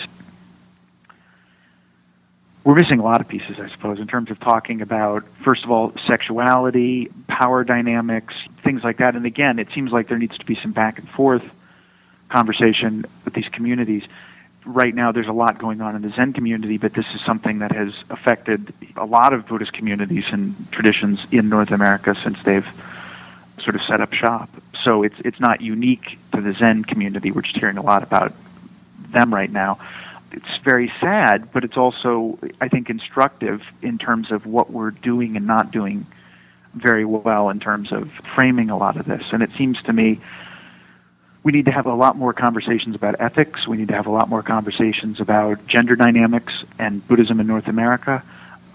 We're 2.63 2.75
missing 2.75 2.99
a 2.99 3.03
lot 3.03 3.21
of 3.21 3.27
pieces, 3.29 3.59
I 3.59 3.69
suppose, 3.69 3.99
in 3.99 4.07
terms 4.07 4.29
of 4.29 4.39
talking 4.39 4.81
about, 4.81 5.23
first 5.25 5.63
of 5.63 5.71
all, 5.71 5.93
sexuality, 6.05 7.09
power 7.27 7.63
dynamics, 7.63 8.35
things 8.61 8.83
like 8.83 8.97
that. 8.97 9.15
And 9.15 9.25
again, 9.25 9.57
it 9.57 9.69
seems 9.73 9.91
like 9.91 10.07
there 10.07 10.17
needs 10.17 10.37
to 10.37 10.45
be 10.45 10.55
some 10.55 10.73
back 10.73 10.99
and 10.99 11.07
forth 11.07 11.53
conversation 12.29 13.05
with 13.23 13.33
these 13.33 13.47
communities 13.47 14.03
right 14.67 14.93
now 14.93 15.11
there's 15.11 15.27
a 15.27 15.33
lot 15.33 15.57
going 15.57 15.81
on 15.81 15.95
in 15.95 16.01
the 16.01 16.09
Zen 16.09 16.33
community, 16.33 16.77
but 16.77 16.93
this 16.93 17.05
is 17.15 17.21
something 17.21 17.59
that 17.59 17.71
has 17.71 17.93
affected 18.09 18.73
a 18.95 19.05
lot 19.05 19.33
of 19.33 19.47
Buddhist 19.47 19.73
communities 19.73 20.25
and 20.31 20.55
traditions 20.71 21.25
in 21.31 21.49
North 21.49 21.71
America 21.71 22.13
since 22.15 22.41
they've 22.43 22.67
sort 23.59 23.75
of 23.75 23.81
set 23.81 24.01
up 24.01 24.13
shop. 24.13 24.49
So 24.83 25.03
it's 25.03 25.19
it's 25.21 25.39
not 25.39 25.61
unique 25.61 26.19
to 26.33 26.41
the 26.41 26.53
Zen 26.53 26.83
community. 26.83 27.31
We're 27.31 27.41
just 27.41 27.57
hearing 27.57 27.77
a 27.77 27.81
lot 27.81 28.03
about 28.03 28.33
them 29.11 29.33
right 29.33 29.51
now. 29.51 29.79
It's 30.31 30.57
very 30.57 30.91
sad, 30.99 31.51
but 31.53 31.63
it's 31.63 31.77
also 31.77 32.37
I 32.61 32.67
think 32.67 32.89
instructive 32.89 33.65
in 33.81 33.97
terms 33.97 34.31
of 34.31 34.45
what 34.45 34.71
we're 34.71 34.91
doing 34.91 35.37
and 35.37 35.47
not 35.47 35.71
doing 35.71 36.05
very 36.73 37.05
well 37.05 37.49
in 37.49 37.59
terms 37.59 37.91
of 37.91 38.11
framing 38.11 38.69
a 38.69 38.77
lot 38.77 38.97
of 38.97 39.05
this. 39.05 39.33
And 39.33 39.41
it 39.41 39.51
seems 39.51 39.81
to 39.83 39.93
me 39.93 40.19
we 41.47 41.53
need 41.53 41.63
to 41.63 41.71
have 41.71 41.85
a 41.85 41.95
lot 41.95 42.17
more 42.17 42.33
conversations 42.33 42.93
about 42.93 43.15
ethics. 43.19 43.65
We 43.65 43.77
need 43.77 43.87
to 43.87 43.93
have 43.93 44.05
a 44.05 44.11
lot 44.11 44.27
more 44.27 44.43
conversations 44.43 45.21
about 45.21 45.65
gender 45.65 45.95
dynamics 45.95 46.65
and 46.77 47.07
Buddhism 47.07 47.39
in 47.39 47.47
North 47.47 47.69
America. 47.69 48.21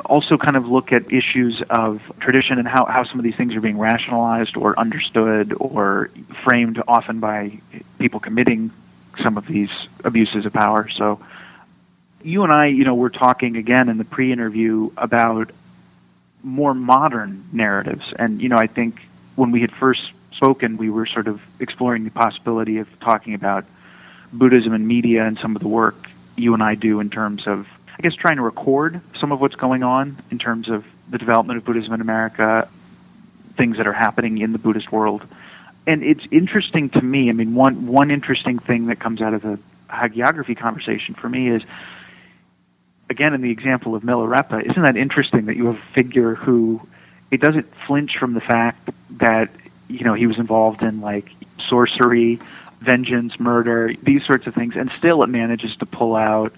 Also, 0.07 0.39
kind 0.39 0.57
of 0.57 0.67
look 0.67 0.91
at 0.91 1.13
issues 1.13 1.61
of 1.69 2.01
tradition 2.19 2.59
and 2.59 2.67
how, 2.67 2.87
how 2.87 3.05
some 3.05 3.19
of 3.19 3.25
these 3.25 3.37
things 3.37 3.55
are 3.55 3.61
being 3.61 3.77
rationalized 3.77 4.57
or 4.57 4.79
understood 4.79 5.53
or 5.61 6.09
framed 6.43 6.83
often 6.89 7.21
by 7.21 7.61
people 7.99 8.21
committing 8.21 8.71
some 9.21 9.37
of 9.37 9.47
these 9.47 9.71
abuses 10.03 10.47
of 10.47 10.55
power. 10.55 10.89
So, 10.89 11.21
you 12.23 12.43
and 12.43 12.51
I, 12.51 12.69
you 12.69 12.85
know, 12.85 12.95
we're 12.95 13.11
talking 13.11 13.59
again 13.59 13.91
in 13.91 13.99
the 13.99 14.07
pre 14.07 14.33
interview 14.33 14.91
about 14.97 15.51
more 16.43 16.73
modern 16.73 17.45
narratives. 17.53 18.15
And, 18.19 18.41
you 18.41 18.49
know, 18.49 18.57
I 18.57 18.67
think 18.67 19.03
when 19.37 19.51
we 19.51 19.61
had 19.61 19.71
first 19.71 20.11
spoken, 20.35 20.77
we 20.77 20.91
were 20.91 21.07
sort 21.07 21.27
of 21.27 21.43
exploring 21.61 22.05
the 22.05 22.11
possibility 22.11 22.79
of 22.79 23.01
talking 23.01 23.35
about 23.35 23.65
Buddhism 24.33 24.73
and 24.73 24.87
media 24.87 25.25
and 25.25 25.39
some 25.39 25.55
of 25.57 25.63
the 25.63 25.69
work 25.69 26.11
you 26.37 26.55
and 26.55 26.63
I 26.63 26.75
do 26.75 27.01
in 27.01 27.11
terms 27.11 27.47
of, 27.47 27.69
I 27.99 28.03
guess, 28.03 28.15
trying 28.15 28.37
to 28.37 28.43
record 28.43 29.01
some 29.17 29.33
of 29.33 29.41
what's 29.41 29.57
going 29.57 29.83
on 29.83 30.17
in 30.31 30.39
terms 30.39 30.69
of 30.69 30.87
the 31.11 31.19
development 31.19 31.59
of 31.59 31.65
Buddhism 31.65 31.93
in 31.93 32.01
America, 32.01 32.69
things 33.55 33.77
that 33.77 33.87
are 33.87 33.93
happening 33.93 34.39
in 34.39 34.53
the 34.53 34.59
Buddhist 34.59 34.91
world. 34.91 35.27
And 35.87 36.03
it's 36.03 36.27
interesting 36.31 36.89
to 36.91 37.03
me. 37.03 37.29
I 37.29 37.33
mean, 37.33 37.55
one 37.55 37.87
one 37.87 38.11
interesting 38.11 38.59
thing 38.59 38.87
that 38.87 38.97
comes 38.97 39.21
out 39.21 39.35
of 39.35 39.43
the 39.43 39.59
hagiography 39.89 40.57
conversation 40.57 41.15
for 41.15 41.29
me 41.29 41.49
is, 41.49 41.63
again, 43.11 43.35
in 43.35 43.43
the 43.43 43.51
example 43.51 43.95
of 43.95 44.03
Milarepa, 44.03 44.63
isn't 44.63 44.83
that 44.83 44.97
interesting 44.97 45.47
that 45.47 45.57
you 45.57 45.67
have 45.67 45.77
a 45.77 45.93
figure 45.93 46.35
who 46.35 46.81
it 47.31 47.41
doesn't 47.41 47.67
flinch 47.87 48.17
from 48.17 48.35
the 48.35 48.41
fact 48.41 48.91
that 49.19 49.51
you 49.89 50.05
know, 50.05 50.15
he 50.15 50.27
was 50.27 50.39
involved 50.39 50.83
in 50.83 51.01
like 51.01 51.33
sorcery, 51.59 52.41
vengeance, 52.81 53.39
murder, 53.39 53.93
these 54.03 54.25
sorts 54.25 54.47
of 54.47 54.55
things, 54.55 54.77
and 54.77 54.91
still 54.99 55.23
it 55.23 55.29
manages 55.29 55.77
to 55.77 55.87
pull 55.87 56.17
out 56.17 56.53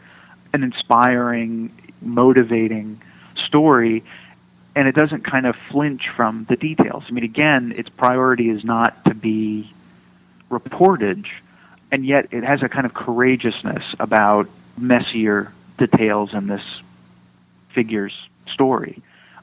an 0.53 0.63
inspiring, 0.63 1.73
motivating 2.01 3.01
story, 3.37 4.03
and 4.77 4.89
it 4.89 4.95
doesn't 4.95 5.23
kind 5.23 5.47
of 5.47 5.57
flinch 5.57 6.09
from 6.09 6.45
the 6.45 6.57
details. 6.57 7.05
I 7.09 7.13
mean, 7.13 7.25
again, 7.25 7.73
its 7.77 7.89
priority 7.89 8.49
is 8.49 8.65
not 8.65 9.05
to 9.05 9.15
be 9.15 9.73
reportage, 10.51 11.29
and 11.93 12.05
yet 12.05 12.29
it 12.31 12.45
has 12.45 12.63
a 12.63 12.69
kind 12.69 12.87
of 12.87 12.95
courageousness 12.95 13.95
about 13.99 14.49
messier 14.79 15.53
details 15.77 16.35
in 16.35 16.47
this 16.47 16.65
figure's 17.69 18.15
story. 18.47 19.03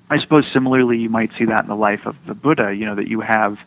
I 0.10 0.20
suppose 0.20 0.46
similarly 0.48 0.98
you 0.98 1.10
might 1.10 1.32
see 1.34 1.46
that 1.46 1.64
in 1.64 1.70
the 1.70 1.76
life 1.76 2.06
of 2.06 2.26
the 2.26 2.34
Buddha, 2.34 2.74
you 2.74 2.86
know, 2.86 2.96
that 2.96 3.08
you 3.08 3.22
have 3.22 3.64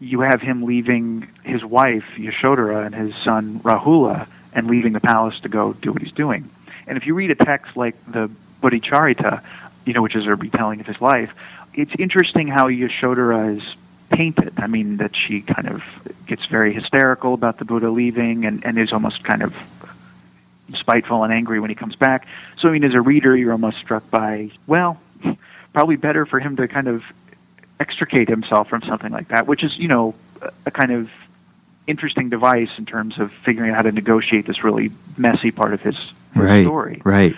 you 0.00 0.20
have 0.20 0.42
him 0.42 0.62
leaving 0.62 1.28
his 1.42 1.64
wife 1.64 2.04
Yashodhara 2.16 2.84
and 2.86 2.94
his 2.94 3.14
son 3.16 3.60
Rahula 3.60 4.28
and 4.52 4.66
leaving 4.68 4.92
the 4.92 5.00
palace 5.00 5.40
to 5.40 5.48
go 5.48 5.72
do 5.72 5.92
what 5.92 6.02
he's 6.02 6.12
doing. 6.12 6.50
And 6.86 6.96
if 6.96 7.06
you 7.06 7.14
read 7.14 7.30
a 7.30 7.34
text 7.34 7.76
like 7.76 7.94
the 8.10 8.30
Buddhacharita, 8.62 9.42
you 9.84 9.92
know, 9.92 10.02
which 10.02 10.16
is 10.16 10.26
a 10.26 10.34
retelling 10.34 10.80
of 10.80 10.86
his 10.86 11.00
life, 11.00 11.34
it's 11.74 11.94
interesting 11.98 12.48
how 12.48 12.68
Yashodhara 12.68 13.56
is 13.56 13.76
painted. 14.10 14.54
I 14.58 14.66
mean, 14.66 14.98
that 14.98 15.14
she 15.14 15.42
kind 15.42 15.68
of 15.68 15.82
gets 16.26 16.46
very 16.46 16.72
hysterical 16.72 17.34
about 17.34 17.58
the 17.58 17.64
Buddha 17.64 17.90
leaving 17.90 18.46
and, 18.46 18.64
and 18.64 18.78
is 18.78 18.92
almost 18.92 19.24
kind 19.24 19.42
of 19.42 19.54
spiteful 20.74 21.22
and 21.22 21.32
angry 21.32 21.60
when 21.60 21.70
he 21.70 21.76
comes 21.76 21.96
back. 21.96 22.26
So, 22.58 22.68
I 22.68 22.72
mean, 22.72 22.84
as 22.84 22.94
a 22.94 23.00
reader, 23.00 23.36
you're 23.36 23.52
almost 23.52 23.78
struck 23.78 24.10
by, 24.10 24.50
well, 24.66 25.00
probably 25.72 25.96
better 25.96 26.26
for 26.26 26.40
him 26.40 26.56
to 26.56 26.68
kind 26.68 26.88
of 26.88 27.04
extricate 27.78 28.28
himself 28.28 28.68
from 28.68 28.82
something 28.82 29.12
like 29.12 29.28
that, 29.28 29.46
which 29.46 29.62
is, 29.62 29.78
you 29.78 29.88
know, 29.88 30.14
a 30.64 30.70
kind 30.70 30.92
of 30.92 31.10
interesting 31.86 32.28
device 32.28 32.70
in 32.78 32.86
terms 32.86 33.18
of 33.18 33.32
figuring 33.32 33.70
out 33.70 33.76
how 33.76 33.82
to 33.82 33.92
negotiate 33.92 34.46
this 34.46 34.64
really 34.64 34.90
messy 35.16 35.50
part 35.50 35.72
of 35.72 35.80
his, 35.80 35.96
his 35.96 36.14
right, 36.34 36.64
story. 36.64 37.00
Right. 37.04 37.36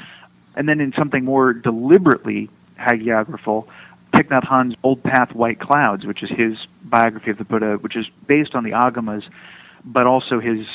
And 0.55 0.69
then 0.69 0.81
in 0.81 0.93
something 0.93 1.25
more 1.25 1.53
deliberately 1.53 2.49
hagiographical, 2.79 3.69
Thich 4.13 4.29
Nhat 4.29 4.45
Hanh's 4.45 4.75
Old 4.83 5.03
Path, 5.03 5.35
White 5.35 5.59
Clouds, 5.59 6.07
which 6.07 6.23
is 6.23 6.31
his 6.31 6.67
biography 6.85 7.31
of 7.31 7.39
the 7.39 7.45
Buddha, 7.45 7.77
which 7.77 7.95
is 7.95 8.09
based 8.27 8.55
on 8.55 8.65
the 8.65 8.71
Agamas, 8.71 9.25
but 9.85 10.07
also 10.07 10.41
his 10.41 10.67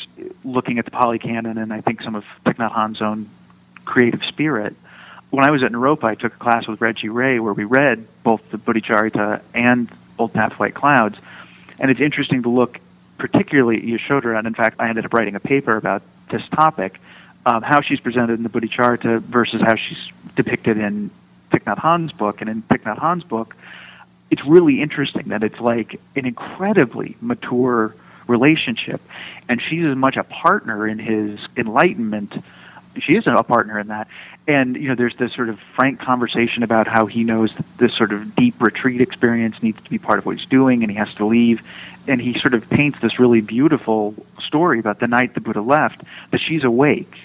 looking 0.43 0.80
at 0.80 0.86
the 0.86 0.91
Pali 0.91 1.19
Canon 1.19 1.58
and 1.58 1.73
I 1.73 1.82
think 1.82 2.02
some 2.02 2.15
of 2.15 2.26
Thich 2.45 2.56
Nhat 2.56 2.71
Hanh's 2.71 3.02
own 3.02 3.30
creative 3.86 4.23
spirit. 4.23 4.76
When 5.34 5.43
I 5.43 5.50
was 5.50 5.63
at 5.63 5.72
Naropa, 5.72 6.04
I 6.04 6.13
took 6.13 6.36
a 6.36 6.38
class 6.38 6.67
with 6.67 6.80
Reggie 6.80 7.10
Ray 7.10 7.39
where 7.39 7.54
we 7.54 7.63
read 7.63 8.06
both 8.22 8.52
the 8.52 8.60
Buddhacharita 8.60 9.41
and 9.56 9.89
Old 10.19 10.32
Path, 10.32 10.60
White 10.60 10.76
Clouds. 10.76 11.17
And 11.80 11.89
it's 11.89 12.00
interesting 12.00 12.43
to 12.43 12.50
look 12.50 12.80
particularly 13.17 13.78
at 13.78 13.84
Yashodhara, 13.84 14.38
and 14.38 14.46
in 14.46 14.54
fact, 14.54 14.76
I 14.80 14.89
ended 14.89 15.06
up 15.06 15.13
writing 15.15 15.34
a 15.34 15.39
paper 15.39 15.76
about 15.76 16.04
this 16.30 16.48
topic, 16.50 17.00
um, 17.48 17.63
how 17.63 17.82
she's 17.82 18.00
presented 18.00 18.34
in 18.34 18.43
the 18.43 18.50
Buddhacharita 18.50 19.22
versus 19.22 19.60
how 19.60 19.74
she's 19.74 20.12
depicted 20.36 20.78
in 20.78 21.10
Thich 21.50 21.63
Nhat 21.63 21.80
Hanh's 21.80 22.12
book. 22.12 22.41
And 22.41 22.48
in 22.48 22.62
Thich 22.62 22.84
Nhat 22.84 23.00
Hanh's 23.00 23.24
book, 23.24 23.56
it's 24.30 24.46
really 24.46 24.84
interesting 24.84 25.30
that 25.30 25.41
it's 25.41 25.60
like 25.60 26.00
an 26.15 26.28
incredibly 26.28 27.17
mature 27.22 27.96
relationship, 28.28 29.02
and 29.50 29.60
she's 29.60 29.84
as 29.84 29.96
much 29.96 30.15
a 30.15 30.24
partner 30.24 30.88
in 30.88 31.00
his 31.00 31.39
enlightenment. 31.58 32.36
She 32.99 33.15
is 33.15 33.25
a 33.25 33.43
partner 33.43 33.79
in 33.79 33.88
that, 33.88 34.08
and 34.47 34.75
you 34.75 34.89
know, 34.89 34.95
there's 34.95 35.15
this 35.15 35.34
sort 35.34 35.49
of 35.49 35.60
frank 35.60 35.99
conversation 35.99 36.63
about 36.63 36.88
how 36.88 37.06
he 37.06 37.23
knows 37.23 37.53
this 37.77 37.93
sort 37.93 38.12
of 38.12 38.36
deep 38.36 38.62
retreat 38.62 39.01
experience 39.01 39.63
needs 39.63 39.82
to 39.82 39.89
be 39.89 39.97
part 39.97 40.19
of 40.19 40.25
what 40.25 40.38
he's 40.38 40.47
doing, 40.47 40.84
and 40.84 40.91
he 40.91 40.97
has 40.97 41.13
to 41.15 41.25
leave. 41.25 41.63
And 42.08 42.21
he 42.21 42.38
sort 42.38 42.53
of 42.53 42.69
paints 42.69 42.99
this 42.99 43.17
really 43.17 43.41
beautiful 43.41 44.13
story 44.39 44.79
about 44.79 44.99
the 44.99 45.08
night 45.08 45.34
the 45.34 45.41
Buddha 45.41 45.62
left. 45.62 46.03
That 46.32 46.41
she's 46.41 46.63
awake, 46.63 47.17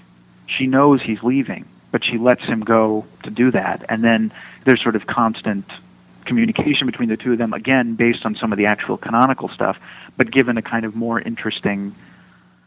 she 0.46 0.66
knows 0.66 1.02
he's 1.02 1.22
leaving, 1.22 1.66
but 1.90 2.04
she 2.04 2.16
lets 2.16 2.44
him 2.44 2.61
go 2.61 3.04
to 3.24 3.31
do 3.31 3.50
that, 3.50 3.85
and 3.88 4.02
then 4.02 4.33
there's 4.64 4.81
sort 4.83 4.96
of 4.96 5.07
constant 5.07 5.64
communication 6.24 6.87
between 6.87 7.09
the 7.09 7.16
two 7.16 7.33
of 7.33 7.38
them, 7.38 7.52
again, 7.52 7.94
based 7.94 8.24
on 8.24 8.35
some 8.35 8.52
of 8.52 8.59
the 8.59 8.66
actual 8.66 8.96
canonical 8.96 9.48
stuff, 9.48 9.81
but 10.16 10.31
given 10.31 10.57
a 10.59 10.62
kind 10.62 10.85
of 10.85 10.94
more 10.94 11.18
interesting, 11.18 11.94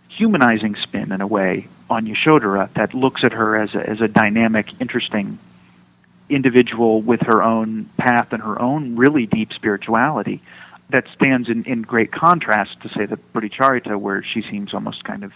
humanizing 0.10 0.76
spin 0.76 1.12
in 1.12 1.22
a 1.22 1.28
way 1.28 1.68
on 1.92 2.08
Yashodhara 2.08 2.64
uh, 2.64 2.68
that 2.76 2.94
looks 2.94 3.24
at 3.26 3.34
her 3.34 3.58
as 3.58 3.76
a, 3.76 3.88
as 3.88 4.00
a 4.00 4.08
dynamic, 4.08 4.80
interesting 4.80 5.38
individual 6.30 7.02
with 7.02 7.22
her 7.24 7.44
own 7.44 7.84
path 7.98 8.32
and 8.32 8.42
her 8.42 8.60
own 8.62 8.96
really 8.96 9.26
deep 9.26 9.52
spirituality 9.52 10.42
that 10.90 11.06
stands 11.10 11.50
in, 11.50 11.66
in 11.66 11.82
great 11.82 12.10
contrast 12.10 12.82
to, 12.82 12.90
say, 12.90 13.06
the 13.06 13.18
Buddhacharita, 13.18 14.00
where 14.00 14.24
she 14.24 14.42
seems 14.42 14.74
almost 14.74 15.04
kind 15.04 15.24
of 15.26 15.34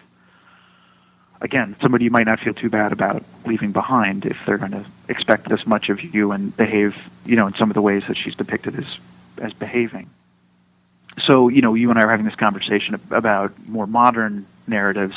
again, 1.42 1.76
somebody 1.82 2.06
you 2.06 2.10
might 2.10 2.26
not 2.26 2.40
feel 2.40 2.54
too 2.54 2.70
bad 2.70 2.94
about 2.94 3.22
leaving 3.46 3.74
behind 3.74 4.26
if 4.26 4.38
they're 4.46 4.58
going 4.58 4.72
to 4.72 4.86
expect 5.10 5.50
this 5.50 5.68
much 5.68 5.90
of 5.90 6.02
you 6.02 6.32
and 6.32 6.56
behave, 6.56 6.96
you 7.26 7.36
know, 7.36 7.46
in 7.46 7.54
some 7.54 7.70
of 7.70 7.74
the 7.74 7.82
ways 7.82 8.08
that 8.08 8.16
she's 8.16 8.36
depicted 8.36 8.80
as 8.80 8.98
as 9.42 9.52
behaving. 9.54 10.10
So, 11.22 11.50
you 11.50 11.62
know, 11.62 11.74
you 11.74 11.90
and 11.90 12.00
I 12.00 12.04
are 12.04 12.10
having 12.10 12.26
this 12.26 12.36
conversation 12.36 12.96
about 13.12 13.52
more 13.68 13.86
modern 13.86 14.46
narratives 14.68 15.16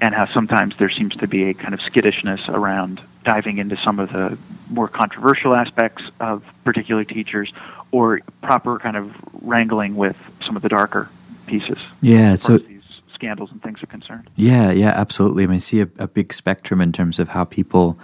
and 0.00 0.14
how 0.14 0.26
sometimes 0.26 0.76
there 0.76 0.90
seems 0.90 1.16
to 1.16 1.26
be 1.26 1.44
a 1.44 1.54
kind 1.54 1.74
of 1.74 1.80
skittishness 1.80 2.48
around 2.48 3.00
diving 3.24 3.58
into 3.58 3.76
some 3.76 3.98
of 3.98 4.12
the 4.12 4.38
more 4.70 4.88
controversial 4.88 5.54
aspects 5.54 6.04
of 6.20 6.42
particular 6.64 7.04
teachers 7.04 7.52
or 7.92 8.20
proper 8.42 8.78
kind 8.78 8.96
of 8.96 9.14
wrangling 9.42 9.96
with 9.96 10.16
some 10.44 10.56
of 10.56 10.62
the 10.62 10.68
darker 10.68 11.10
pieces. 11.46 11.78
Yeah, 12.00 12.34
so 12.36 12.58
these 12.58 12.82
scandals 13.12 13.50
and 13.50 13.62
things 13.62 13.82
are 13.82 13.86
concerned. 13.86 14.30
Yeah, 14.36 14.70
yeah, 14.70 14.90
absolutely. 14.90 15.44
I 15.44 15.46
mean, 15.46 15.56
I 15.56 15.58
see 15.58 15.80
a, 15.80 15.88
a 15.98 16.08
big 16.08 16.32
spectrum 16.32 16.80
in 16.80 16.92
terms 16.92 17.18
of 17.18 17.30
how 17.30 17.44
people 17.44 17.98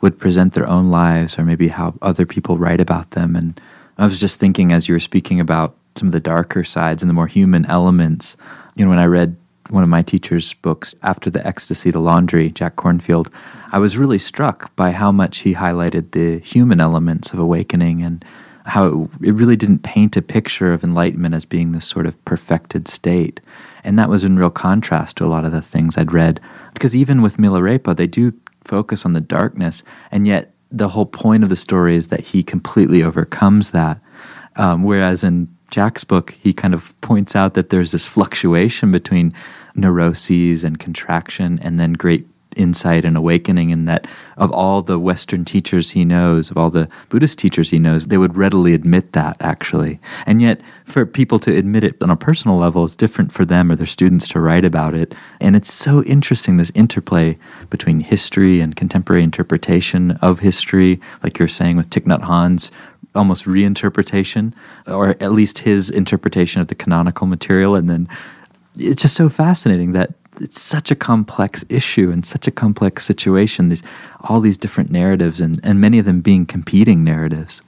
would 0.00 0.18
present 0.18 0.54
their 0.54 0.66
own 0.66 0.90
lives 0.90 1.38
or 1.38 1.44
maybe 1.44 1.68
how 1.68 1.94
other 2.02 2.26
people 2.26 2.58
write 2.58 2.80
about 2.80 3.12
them. 3.12 3.36
And 3.36 3.60
I 3.98 4.06
was 4.06 4.20
just 4.20 4.38
thinking 4.38 4.72
as 4.72 4.88
you 4.88 4.94
were 4.94 5.00
speaking 5.00 5.40
about 5.40 5.76
some 5.94 6.08
of 6.08 6.12
the 6.12 6.20
darker 6.20 6.64
sides 6.64 7.02
and 7.02 7.08
the 7.10 7.14
more 7.14 7.26
human 7.26 7.64
elements, 7.66 8.36
you 8.74 8.84
know, 8.84 8.90
when 8.90 8.98
I 8.98 9.06
read 9.06 9.36
one 9.70 9.82
of 9.82 9.88
my 9.88 10.02
teacher's 10.02 10.54
books, 10.54 10.94
After 11.02 11.30
the 11.30 11.46
Ecstasy 11.46 11.90
the 11.90 11.98
Laundry, 11.98 12.50
Jack 12.50 12.76
Kornfield, 12.76 13.32
I 13.72 13.78
was 13.78 13.96
really 13.96 14.18
struck 14.18 14.74
by 14.76 14.92
how 14.92 15.12
much 15.12 15.38
he 15.38 15.54
highlighted 15.54 16.12
the 16.12 16.38
human 16.38 16.80
elements 16.80 17.32
of 17.32 17.38
awakening 17.38 18.02
and 18.02 18.24
how 18.66 18.86
it, 18.86 19.28
it 19.28 19.32
really 19.32 19.56
didn't 19.56 19.82
paint 19.82 20.16
a 20.16 20.22
picture 20.22 20.72
of 20.72 20.84
enlightenment 20.84 21.34
as 21.34 21.44
being 21.44 21.72
this 21.72 21.84
sort 21.84 22.06
of 22.06 22.22
perfected 22.24 22.88
state. 22.88 23.40
And 23.84 23.98
that 23.98 24.08
was 24.08 24.24
in 24.24 24.38
real 24.38 24.50
contrast 24.50 25.16
to 25.16 25.24
a 25.24 25.28
lot 25.28 25.44
of 25.44 25.52
the 25.52 25.62
things 25.62 25.96
I'd 25.96 26.12
read. 26.12 26.40
Because 26.74 26.96
even 26.96 27.22
with 27.22 27.36
Milarepa, 27.36 27.96
they 27.96 28.06
do 28.06 28.32
focus 28.64 29.04
on 29.04 29.12
the 29.12 29.20
darkness, 29.20 29.82
and 30.10 30.26
yet 30.26 30.52
the 30.70 30.88
whole 30.88 31.06
point 31.06 31.44
of 31.44 31.48
the 31.48 31.56
story 31.56 31.94
is 31.94 32.08
that 32.08 32.20
he 32.20 32.42
completely 32.42 33.02
overcomes 33.02 33.70
that. 33.70 34.00
Um, 34.56 34.82
whereas 34.82 35.22
in 35.22 35.48
Jack's 35.70 36.04
book, 36.04 36.32
he 36.32 36.52
kind 36.52 36.74
of 36.74 36.98
points 37.00 37.34
out 37.34 37.54
that 37.54 37.70
there's 37.70 37.92
this 37.92 38.06
fluctuation 38.06 38.92
between 38.92 39.34
neuroses 39.74 40.64
and 40.64 40.78
contraction 40.78 41.58
and 41.62 41.78
then 41.78 41.92
great 41.92 42.26
insight 42.56 43.04
and 43.04 43.16
awakening, 43.16 43.70
and 43.70 43.86
that 43.86 44.06
of 44.36 44.50
all 44.50 44.82
the 44.82 44.98
Western 44.98 45.44
teachers 45.44 45.90
he 45.90 46.04
knows, 46.04 46.50
of 46.50 46.56
all 46.56 46.70
the 46.70 46.88
Buddhist 47.08 47.38
teachers 47.38 47.70
he 47.70 47.78
knows, 47.78 48.06
they 48.06 48.18
would 48.18 48.36
readily 48.36 48.74
admit 48.74 49.12
that 49.12 49.36
actually. 49.40 50.00
And 50.24 50.42
yet, 50.42 50.60
for 50.84 51.06
people 51.06 51.38
to 51.40 51.54
admit 51.54 51.84
it 51.84 52.02
on 52.02 52.10
a 52.10 52.16
personal 52.16 52.56
level, 52.56 52.84
it's 52.84 52.96
different 52.96 53.32
for 53.32 53.44
them 53.44 53.70
or 53.70 53.76
their 53.76 53.86
students 53.86 54.26
to 54.28 54.40
write 54.40 54.64
about 54.64 54.94
it. 54.94 55.14
And 55.40 55.54
it's 55.54 55.72
so 55.72 56.02
interesting 56.04 56.56
this 56.56 56.72
interplay 56.74 57.38
between 57.70 58.00
history 58.00 58.60
and 58.60 58.74
contemporary 58.74 59.22
interpretation 59.22 60.12
of 60.22 60.40
history, 60.40 61.00
like 61.22 61.38
you're 61.38 61.48
saying 61.48 61.76
with 61.76 61.90
Thich 61.90 62.04
Nhat 62.04 62.22
Hanh's 62.22 62.70
almost 63.16 63.44
reinterpretation, 63.44 64.52
or 64.86 65.10
at 65.20 65.32
least 65.32 65.58
his 65.60 65.90
interpretation 65.90 66.60
of 66.60 66.68
the 66.68 66.74
canonical 66.74 67.26
material, 67.26 67.74
and 67.74 67.88
then 67.88 68.08
it's 68.78 69.02
just 69.02 69.14
so 69.14 69.28
fascinating 69.28 69.92
that 69.92 70.12
it's 70.40 70.60
such 70.60 70.90
a 70.90 70.94
complex 70.94 71.64
issue 71.68 72.10
and 72.10 72.24
such 72.24 72.46
a 72.46 72.50
complex 72.50 73.04
situation. 73.04 73.70
These 73.70 73.82
all 74.22 74.40
these 74.40 74.58
different 74.58 74.90
narratives 74.90 75.40
and, 75.40 75.58
and 75.62 75.80
many 75.80 75.98
of 75.98 76.04
them 76.04 76.20
being 76.20 76.46
competing 76.46 77.04
narratives. 77.04 77.62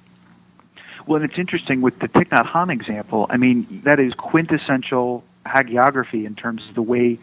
Well, 1.06 1.22
it's 1.22 1.38
interesting 1.38 1.80
with 1.80 2.00
the 2.00 2.08
Thich 2.08 2.28
Nhat 2.28 2.46
Hanh 2.46 2.70
example. 2.70 3.26
I 3.30 3.38
mean, 3.38 3.66
that 3.84 3.98
is 3.98 4.12
quintessential 4.12 5.24
hagiography 5.46 6.26
in 6.26 6.34
terms 6.34 6.68
of 6.68 6.74
the 6.74 6.82
way 6.82 7.18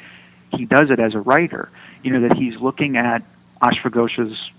he 0.52 0.66
does 0.66 0.90
it 0.90 1.00
as 1.00 1.14
a 1.14 1.20
writer. 1.20 1.70
You 2.02 2.12
know 2.12 2.22
that 2.22 2.34
he's 2.34 2.58
looking 2.58 2.98
at 2.98 3.22
Ashvaghosha's 3.62 4.52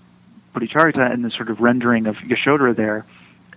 Buddhacharita 0.53 1.11
and 1.11 1.25
the 1.25 1.31
sort 1.31 1.49
of 1.49 1.59
rendering 1.59 2.07
of 2.07 2.17
Yashodhara 2.19 2.75
there, 2.75 3.05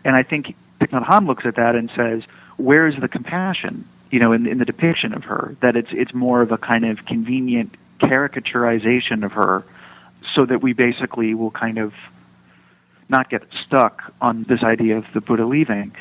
and 0.05 0.17
I 0.17 0.23
think 0.23 0.55
Thich 0.81 0.89
Nhat 0.89 1.05
Hanh 1.05 1.27
looks 1.27 1.47
at 1.47 1.57
that 1.57 1.75
and 1.75 1.91
says, 1.91 2.25
"Where 2.57 2.87
is 2.87 2.97
the 2.97 3.09
compassion? 3.09 3.85
you 4.11 4.19
know, 4.19 4.33
in, 4.33 4.47
in 4.47 4.59
the 4.59 4.65
depiction 4.65 5.15
of 5.15 5.25
her, 5.25 5.57
that 5.61 5.77
it's 5.77 5.93
it's 5.93 6.13
more 6.13 6.43
of 6.43 6.53
a 6.53 6.59
kind 6.59 6.85
of 6.85 7.07
convenient 7.07 7.75
caricaturization 7.99 9.25
of 9.25 9.33
her, 9.33 9.65
so 10.35 10.45
that 10.45 10.61
we 10.61 10.73
basically 10.73 11.35
will 11.35 11.51
kind 11.51 11.79
of 11.79 11.95
not 13.09 13.31
get 13.31 13.43
stuck 13.65 14.13
on 14.21 14.43
this 14.45 14.63
idea 14.63 14.97
of 14.97 15.13
the 15.13 15.21
Buddha 15.21 15.45
leaving, 15.45 15.95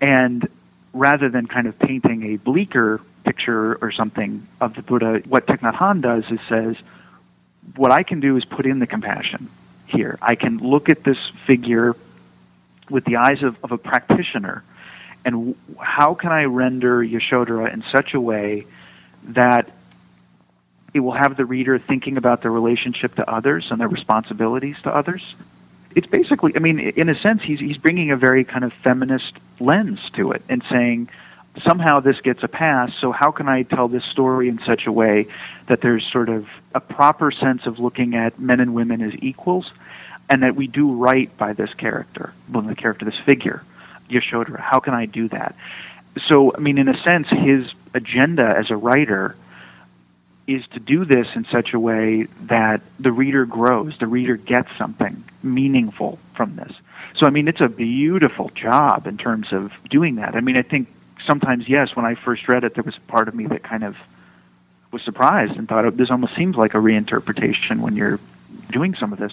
and 0.00 0.48
rather 0.92 1.28
than 1.28 1.46
kind 1.46 1.66
of 1.66 1.78
painting 1.78 2.34
a 2.34 2.36
bleaker 2.36 3.00
picture 3.24 3.76
or 3.76 3.90
something 3.90 4.46
of 4.60 4.74
the 4.74 4.82
Buddha, 4.82 5.22
what 5.28 5.46
Thich 5.46 5.60
Nhat 5.60 5.74
Hanh 5.74 6.00
does 6.00 6.30
is 6.30 6.40
says, 6.48 6.76
what 7.76 7.90
I 7.90 8.02
can 8.02 8.20
do 8.20 8.36
is 8.36 8.44
put 8.44 8.66
in 8.66 8.78
the 8.78 8.86
compassion 8.86 9.48
here. 9.86 10.18
I 10.20 10.34
can 10.34 10.58
look 10.58 10.88
at 10.88 11.02
this 11.02 11.18
figure 11.18 11.96
with 12.90 13.04
the 13.04 13.16
eyes 13.16 13.42
of, 13.42 13.56
of 13.64 13.72
a 13.72 13.78
practitioner 13.78 14.62
and 15.24 15.54
how 15.80 16.14
can 16.14 16.32
I 16.32 16.44
render 16.44 17.02
Yashodhara 17.02 17.72
in 17.72 17.82
such 17.82 18.14
a 18.14 18.20
way 18.20 18.66
that 19.28 19.70
it 20.92 21.00
will 21.00 21.12
have 21.12 21.36
the 21.36 21.44
reader 21.44 21.78
thinking 21.78 22.16
about 22.16 22.42
their 22.42 22.50
relationship 22.50 23.14
to 23.16 23.28
others 23.28 23.70
and 23.70 23.80
their 23.80 23.88
responsibilities 23.88 24.80
to 24.82 24.94
others? 24.94 25.34
It's 25.94 26.06
basically, 26.06 26.54
I 26.56 26.58
mean, 26.58 26.78
in 26.78 27.08
a 27.08 27.14
sense, 27.14 27.42
he's 27.42 27.60
he's 27.60 27.78
bringing 27.78 28.10
a 28.10 28.16
very 28.16 28.44
kind 28.44 28.64
of 28.64 28.72
feminist 28.72 29.34
lens 29.60 30.10
to 30.10 30.32
it 30.32 30.42
and 30.48 30.62
saying 30.64 31.08
somehow 31.62 32.00
this 32.00 32.20
gets 32.20 32.42
a 32.42 32.48
pass. 32.48 32.92
So 32.94 33.12
how 33.12 33.30
can 33.30 33.48
I 33.48 33.62
tell 33.62 33.88
this 33.88 34.04
story 34.04 34.48
in 34.48 34.58
such 34.58 34.86
a 34.86 34.92
way 34.92 35.28
that 35.66 35.80
there's 35.80 36.04
sort 36.04 36.28
of 36.28 36.48
a 36.74 36.80
proper 36.80 37.30
sense 37.30 37.66
of 37.66 37.78
looking 37.78 38.16
at 38.16 38.38
men 38.38 38.58
and 38.58 38.74
women 38.74 39.00
as 39.00 39.14
equals, 39.22 39.72
and 40.28 40.42
that 40.42 40.54
we 40.54 40.66
do 40.66 40.92
right 40.92 41.34
by 41.36 41.52
this 41.52 41.74
character, 41.74 42.32
well, 42.50 42.62
the 42.62 42.74
character, 42.74 43.04
this 43.04 43.18
figure 43.18 43.62
Yashodhara? 44.08 44.60
How 44.60 44.80
can 44.80 44.94
I 44.94 45.06
do 45.06 45.28
that? 45.28 45.54
So, 46.26 46.54
I 46.54 46.58
mean, 46.60 46.78
in 46.78 46.88
a 46.88 46.98
sense, 47.02 47.28
his 47.28 47.72
agenda 47.92 48.44
as 48.44 48.70
a 48.70 48.76
writer 48.76 49.36
is 50.46 50.66
to 50.68 50.80
do 50.80 51.04
this 51.04 51.34
in 51.34 51.44
such 51.46 51.72
a 51.72 51.80
way 51.80 52.24
that 52.42 52.82
the 53.00 53.10
reader 53.10 53.46
grows, 53.46 53.98
the 53.98 54.06
reader 54.06 54.36
gets 54.36 54.74
something 54.76 55.24
meaningful 55.42 56.18
from 56.34 56.56
this. 56.56 56.72
So, 57.14 57.26
I 57.26 57.30
mean, 57.30 57.48
it's 57.48 57.60
a 57.60 57.68
beautiful 57.68 58.50
job 58.50 59.06
in 59.06 59.16
terms 59.16 59.52
of 59.52 59.72
doing 59.88 60.16
that. 60.16 60.34
I 60.34 60.40
mean, 60.40 60.56
I 60.56 60.62
think 60.62 60.88
sometimes, 61.24 61.68
yes, 61.68 61.96
when 61.96 62.04
I 62.04 62.14
first 62.14 62.48
read 62.48 62.64
it, 62.64 62.74
there 62.74 62.82
was 62.82 62.96
a 62.96 63.00
part 63.00 63.28
of 63.28 63.34
me 63.34 63.46
that 63.46 63.62
kind 63.62 63.84
of 63.84 63.96
was 64.90 65.02
surprised 65.02 65.56
and 65.56 65.68
thought, 65.68 65.84
oh, 65.84 65.90
this 65.90 66.10
almost 66.10 66.34
seems 66.34 66.56
like 66.56 66.74
a 66.74 66.78
reinterpretation 66.78 67.80
when 67.80 67.96
you're 67.96 68.20
doing 68.70 68.94
some 68.94 69.12
of 69.12 69.18
this. 69.18 69.32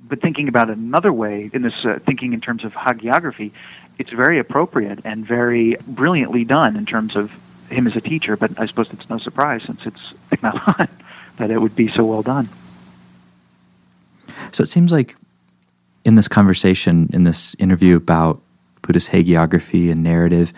But 0.00 0.20
thinking 0.20 0.48
about 0.48 0.70
it 0.70 0.78
another 0.78 1.12
way, 1.12 1.50
in 1.52 1.62
this 1.62 1.84
uh, 1.84 1.98
thinking 2.00 2.32
in 2.32 2.40
terms 2.40 2.64
of 2.64 2.72
hagiography, 2.72 3.52
it's 3.98 4.10
very 4.10 4.38
appropriate 4.38 5.00
and 5.04 5.24
very 5.26 5.76
brilliantly 5.86 6.44
done 6.44 6.76
in 6.76 6.86
terms 6.86 7.16
of 7.16 7.32
him 7.70 7.86
as 7.86 7.96
a 7.96 8.00
teacher. 8.00 8.36
But 8.36 8.58
I 8.58 8.66
suppose 8.66 8.92
it's 8.92 9.10
no 9.10 9.18
surprise 9.18 9.64
since 9.64 9.84
it's 9.86 10.12
Thich 10.30 10.40
Nhat 10.76 10.90
that 11.36 11.50
it 11.50 11.60
would 11.60 11.74
be 11.74 11.88
so 11.88 12.04
well 12.04 12.22
done. 12.22 12.48
So 14.52 14.62
it 14.62 14.68
seems 14.68 14.92
like 14.92 15.16
in 16.04 16.14
this 16.14 16.28
conversation, 16.28 17.10
in 17.12 17.24
this 17.24 17.54
interview 17.58 17.96
about 17.96 18.40
Buddhist 18.82 19.10
hagiography 19.10 19.90
and 19.90 20.02
narrative, 20.02 20.52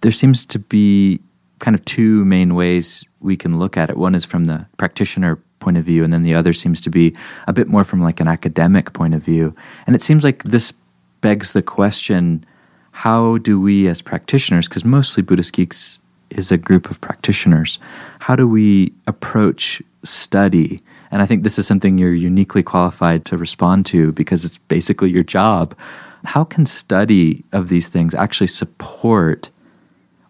there 0.00 0.12
seems 0.12 0.46
to 0.46 0.58
be 0.58 1.20
kind 1.58 1.74
of 1.74 1.84
two 1.84 2.24
main 2.24 2.54
ways 2.54 3.04
we 3.20 3.36
can 3.36 3.58
look 3.58 3.76
at 3.76 3.90
it. 3.90 3.96
One 3.96 4.14
is 4.14 4.24
from 4.24 4.44
the 4.44 4.66
practitioner 4.76 5.38
point 5.64 5.78
of 5.78 5.84
view, 5.84 6.04
and 6.04 6.12
then 6.12 6.22
the 6.22 6.34
other 6.34 6.52
seems 6.52 6.80
to 6.82 6.90
be 6.90 7.14
a 7.46 7.52
bit 7.52 7.68
more 7.68 7.84
from 7.84 8.00
like 8.00 8.20
an 8.20 8.28
academic 8.28 8.92
point 8.92 9.14
of 9.14 9.22
view. 9.22 9.54
And 9.86 9.96
it 9.96 10.02
seems 10.02 10.22
like 10.22 10.44
this 10.44 10.72
begs 11.20 11.52
the 11.52 11.62
question 11.62 12.44
how 12.92 13.38
do 13.38 13.60
we 13.60 13.88
as 13.88 14.02
practitioners, 14.02 14.68
because 14.68 14.84
mostly 14.84 15.22
Buddhist 15.22 15.52
Geeks 15.52 15.98
is 16.30 16.52
a 16.52 16.56
group 16.56 16.90
of 16.90 17.00
practitioners, 17.00 17.78
how 18.20 18.36
do 18.36 18.46
we 18.46 18.92
approach 19.06 19.82
study? 20.04 20.80
And 21.10 21.22
I 21.22 21.26
think 21.26 21.42
this 21.42 21.58
is 21.58 21.66
something 21.66 21.98
you're 21.98 22.14
uniquely 22.14 22.62
qualified 22.62 23.24
to 23.26 23.36
respond 23.36 23.86
to 23.86 24.12
because 24.12 24.44
it's 24.44 24.58
basically 24.58 25.10
your 25.10 25.24
job. 25.24 25.76
How 26.24 26.44
can 26.44 26.66
study 26.66 27.44
of 27.52 27.68
these 27.68 27.88
things 27.88 28.14
actually 28.14 28.46
support 28.46 29.50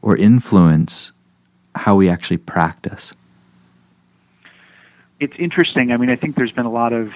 or 0.01 0.17
influence 0.17 1.13
how 1.75 1.97
we 1.97 2.09
actually 2.09 2.39
practice? 2.39 3.13
It's 5.21 5.37
interesting. 5.37 5.93
I 5.93 5.97
mean, 5.97 6.11
I 6.11 6.17
think 6.17 6.35
there's 6.35 6.53
been 6.53 6.67
a 6.67 6.71
lot 6.71 6.93
of 6.93 7.15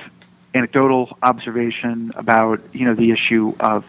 anecdotal 0.55 1.19
observation 1.23 2.13
about, 2.15 2.61
you 2.73 2.85
know, 2.85 2.95
the 2.95 3.11
issue 3.11 3.55
of 3.61 3.85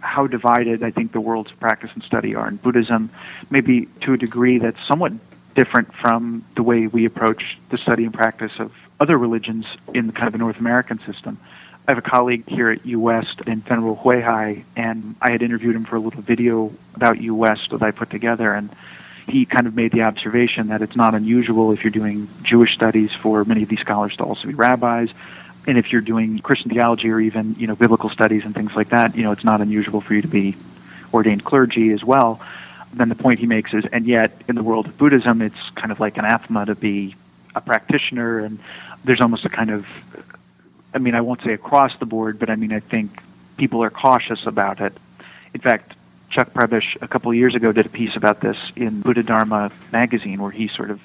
how 0.00 0.26
divided 0.26 0.82
I 0.82 0.90
think 0.90 1.12
the 1.12 1.20
worlds 1.20 1.50
of 1.50 1.60
practice 1.60 1.90
and 1.94 2.02
study 2.02 2.34
are 2.34 2.48
in 2.48 2.56
Buddhism, 2.56 3.10
maybe 3.50 3.86
to 4.02 4.12
a 4.12 4.18
degree 4.18 4.58
that's 4.58 4.82
somewhat 4.86 5.12
different 5.54 5.94
from 5.94 6.44
the 6.56 6.62
way 6.62 6.86
we 6.86 7.04
approach 7.04 7.58
the 7.70 7.78
study 7.78 8.04
and 8.04 8.12
practice 8.12 8.52
of 8.58 8.72
other 8.98 9.16
religions 9.16 9.66
in 9.92 10.06
the 10.08 10.12
kind 10.12 10.26
of 10.26 10.32
the 10.32 10.38
North 10.38 10.58
American 10.58 10.98
system. 10.98 11.38
I 11.86 11.90
have 11.90 11.98
a 11.98 12.02
colleague 12.02 12.48
here 12.48 12.70
at 12.70 12.80
UWest 12.80 13.46
in 13.46 13.60
Venerable 13.60 13.96
Huihai, 13.96 14.64
and 14.74 15.14
I 15.20 15.30
had 15.30 15.42
interviewed 15.42 15.76
him 15.76 15.84
for 15.84 15.96
a 15.96 16.00
little 16.00 16.22
video 16.22 16.72
about 16.94 17.18
UWest 17.18 17.70
that 17.70 17.82
I 17.82 17.90
put 17.90 18.10
together, 18.10 18.54
and 18.54 18.70
he 19.26 19.46
kind 19.46 19.66
of 19.66 19.74
made 19.74 19.92
the 19.92 20.02
observation 20.02 20.68
that 20.68 20.82
it's 20.82 20.96
not 20.96 21.14
unusual 21.14 21.72
if 21.72 21.82
you're 21.82 21.90
doing 21.90 22.28
Jewish 22.42 22.74
studies 22.74 23.12
for 23.12 23.44
many 23.44 23.62
of 23.62 23.68
these 23.68 23.80
scholars 23.80 24.16
to 24.16 24.24
also 24.24 24.48
be 24.48 24.54
rabbis 24.54 25.10
and 25.66 25.78
if 25.78 25.92
you're 25.92 26.02
doing 26.02 26.38
Christian 26.38 26.70
theology 26.70 27.10
or 27.10 27.20
even 27.20 27.54
you 27.54 27.66
know 27.66 27.74
biblical 27.74 28.10
studies 28.10 28.44
and 28.44 28.54
things 28.54 28.76
like 28.76 28.90
that, 28.90 29.16
you 29.16 29.22
know 29.22 29.32
it's 29.32 29.44
not 29.44 29.60
unusual 29.60 30.00
for 30.00 30.14
you 30.14 30.22
to 30.22 30.28
be 30.28 30.56
ordained 31.12 31.44
clergy 31.44 31.90
as 31.90 32.04
well. 32.04 32.40
Then 32.92 33.08
the 33.08 33.14
point 33.14 33.40
he 33.40 33.46
makes 33.46 33.74
is, 33.74 33.84
and 33.86 34.06
yet 34.06 34.32
in 34.48 34.54
the 34.54 34.62
world 34.62 34.86
of 34.86 34.96
Buddhism, 34.98 35.42
it's 35.42 35.70
kind 35.70 35.90
of 35.90 36.00
like 36.00 36.16
anathema 36.16 36.66
to 36.66 36.74
be 36.74 37.16
a 37.54 37.60
practitioner, 37.60 38.38
and 38.38 38.58
there's 39.04 39.20
almost 39.20 39.44
a 39.44 39.48
kind 39.48 39.70
of, 39.70 39.86
I 40.94 40.98
mean, 40.98 41.14
I 41.14 41.20
won't 41.20 41.42
say 41.42 41.52
across 41.52 41.96
the 41.96 42.06
board, 42.06 42.38
but 42.38 42.50
I 42.50 42.56
mean 42.56 42.72
I 42.72 42.80
think 42.80 43.22
people 43.56 43.82
are 43.82 43.90
cautious 43.90 44.46
about 44.46 44.80
it. 44.80 44.92
In 45.54 45.60
fact, 45.60 45.94
Chuck 46.34 46.52
Prebish 46.52 47.00
a 47.00 47.06
couple 47.06 47.30
of 47.30 47.36
years 47.36 47.54
ago 47.54 47.70
did 47.70 47.86
a 47.86 47.88
piece 47.88 48.16
about 48.16 48.40
this 48.40 48.56
in 48.74 49.02
Buddha 49.02 49.22
Dharma 49.22 49.70
magazine, 49.92 50.42
where 50.42 50.50
he 50.50 50.66
sort 50.66 50.90
of 50.90 51.00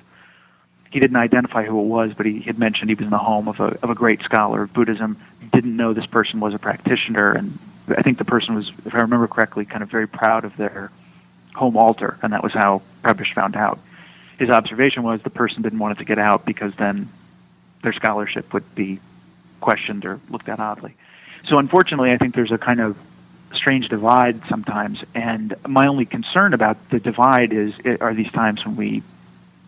he 0.89 0.99
didn't 0.99 1.17
identify 1.17 1.65
who 1.65 1.79
it 1.79 1.85
was, 1.85 2.15
but 2.15 2.25
he 2.25 2.39
had 2.39 2.57
mentioned 2.57 2.89
he 2.89 2.95
was 2.95 3.05
in 3.05 3.11
the 3.11 3.19
home 3.19 3.47
of 3.47 3.59
a, 3.59 3.77
of 3.83 3.91
a 3.91 3.95
great 3.95 4.23
scholar 4.23 4.63
of 4.63 4.73
Buddhism, 4.73 5.17
didn't 5.51 5.77
know 5.77 5.93
this 5.93 6.07
person 6.07 6.39
was 6.39 6.55
a 6.55 6.57
practitioner, 6.57 7.31
and 7.31 7.59
I 7.95 8.01
think 8.01 8.17
the 8.17 8.25
person 8.25 8.55
was, 8.55 8.69
if 8.87 8.95
I 8.95 9.01
remember 9.01 9.27
correctly, 9.27 9.65
kind 9.65 9.83
of 9.83 9.91
very 9.91 10.07
proud 10.07 10.45
of 10.45 10.57
their 10.57 10.89
home 11.53 11.77
altar, 11.77 12.17
and 12.23 12.33
that 12.33 12.41
was 12.41 12.53
how 12.53 12.81
Prebish 13.03 13.35
found 13.35 13.55
out. 13.55 13.77
His 14.39 14.49
observation 14.49 15.03
was 15.03 15.21
the 15.21 15.29
person 15.29 15.61
didn't 15.61 15.77
want 15.77 15.91
it 15.91 15.99
to 15.99 16.05
get 16.05 16.17
out 16.17 16.43
because 16.43 16.73
then 16.75 17.07
their 17.83 17.93
scholarship 17.93 18.51
would 18.51 18.73
be 18.73 18.99
questioned 19.61 20.05
or 20.05 20.19
looked 20.31 20.49
at 20.49 20.59
oddly. 20.59 20.95
So 21.47 21.59
unfortunately, 21.59 22.11
I 22.11 22.17
think 22.17 22.33
there's 22.33 22.51
a 22.51 22.57
kind 22.57 22.79
of 22.79 22.97
strange 23.53 23.89
divide 23.89 24.43
sometimes, 24.45 25.03
and 25.15 25.55
my 25.67 25.87
only 25.87 26.05
concern 26.05 26.53
about 26.53 26.89
the 26.89 26.99
divide 26.99 27.53
is 27.53 27.73
are 27.99 28.13
these 28.13 28.31
times 28.31 28.65
when 28.65 28.75
we 28.75 29.03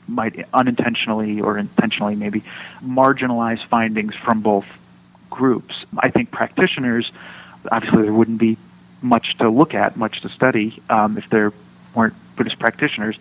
might 0.07 0.45
unintentionally 0.53 1.41
or 1.41 1.57
intentionally 1.57 2.15
maybe 2.15 2.43
marginalize 2.83 3.63
findings 3.63 4.15
from 4.15 4.41
both 4.41 4.65
groups. 5.29 5.85
I 5.97 6.09
think 6.09 6.31
practitioners, 6.31 7.11
obviously, 7.71 8.03
there 8.03 8.13
wouldn't 8.13 8.39
be 8.39 8.57
much 9.01 9.37
to 9.37 9.49
look 9.49 9.73
at, 9.73 9.95
much 9.97 10.21
to 10.21 10.29
study 10.29 10.81
um, 10.89 11.17
if 11.17 11.29
there 11.29 11.53
weren't 11.95 12.13
Buddhist 12.35 12.59
practitioners. 12.59 13.17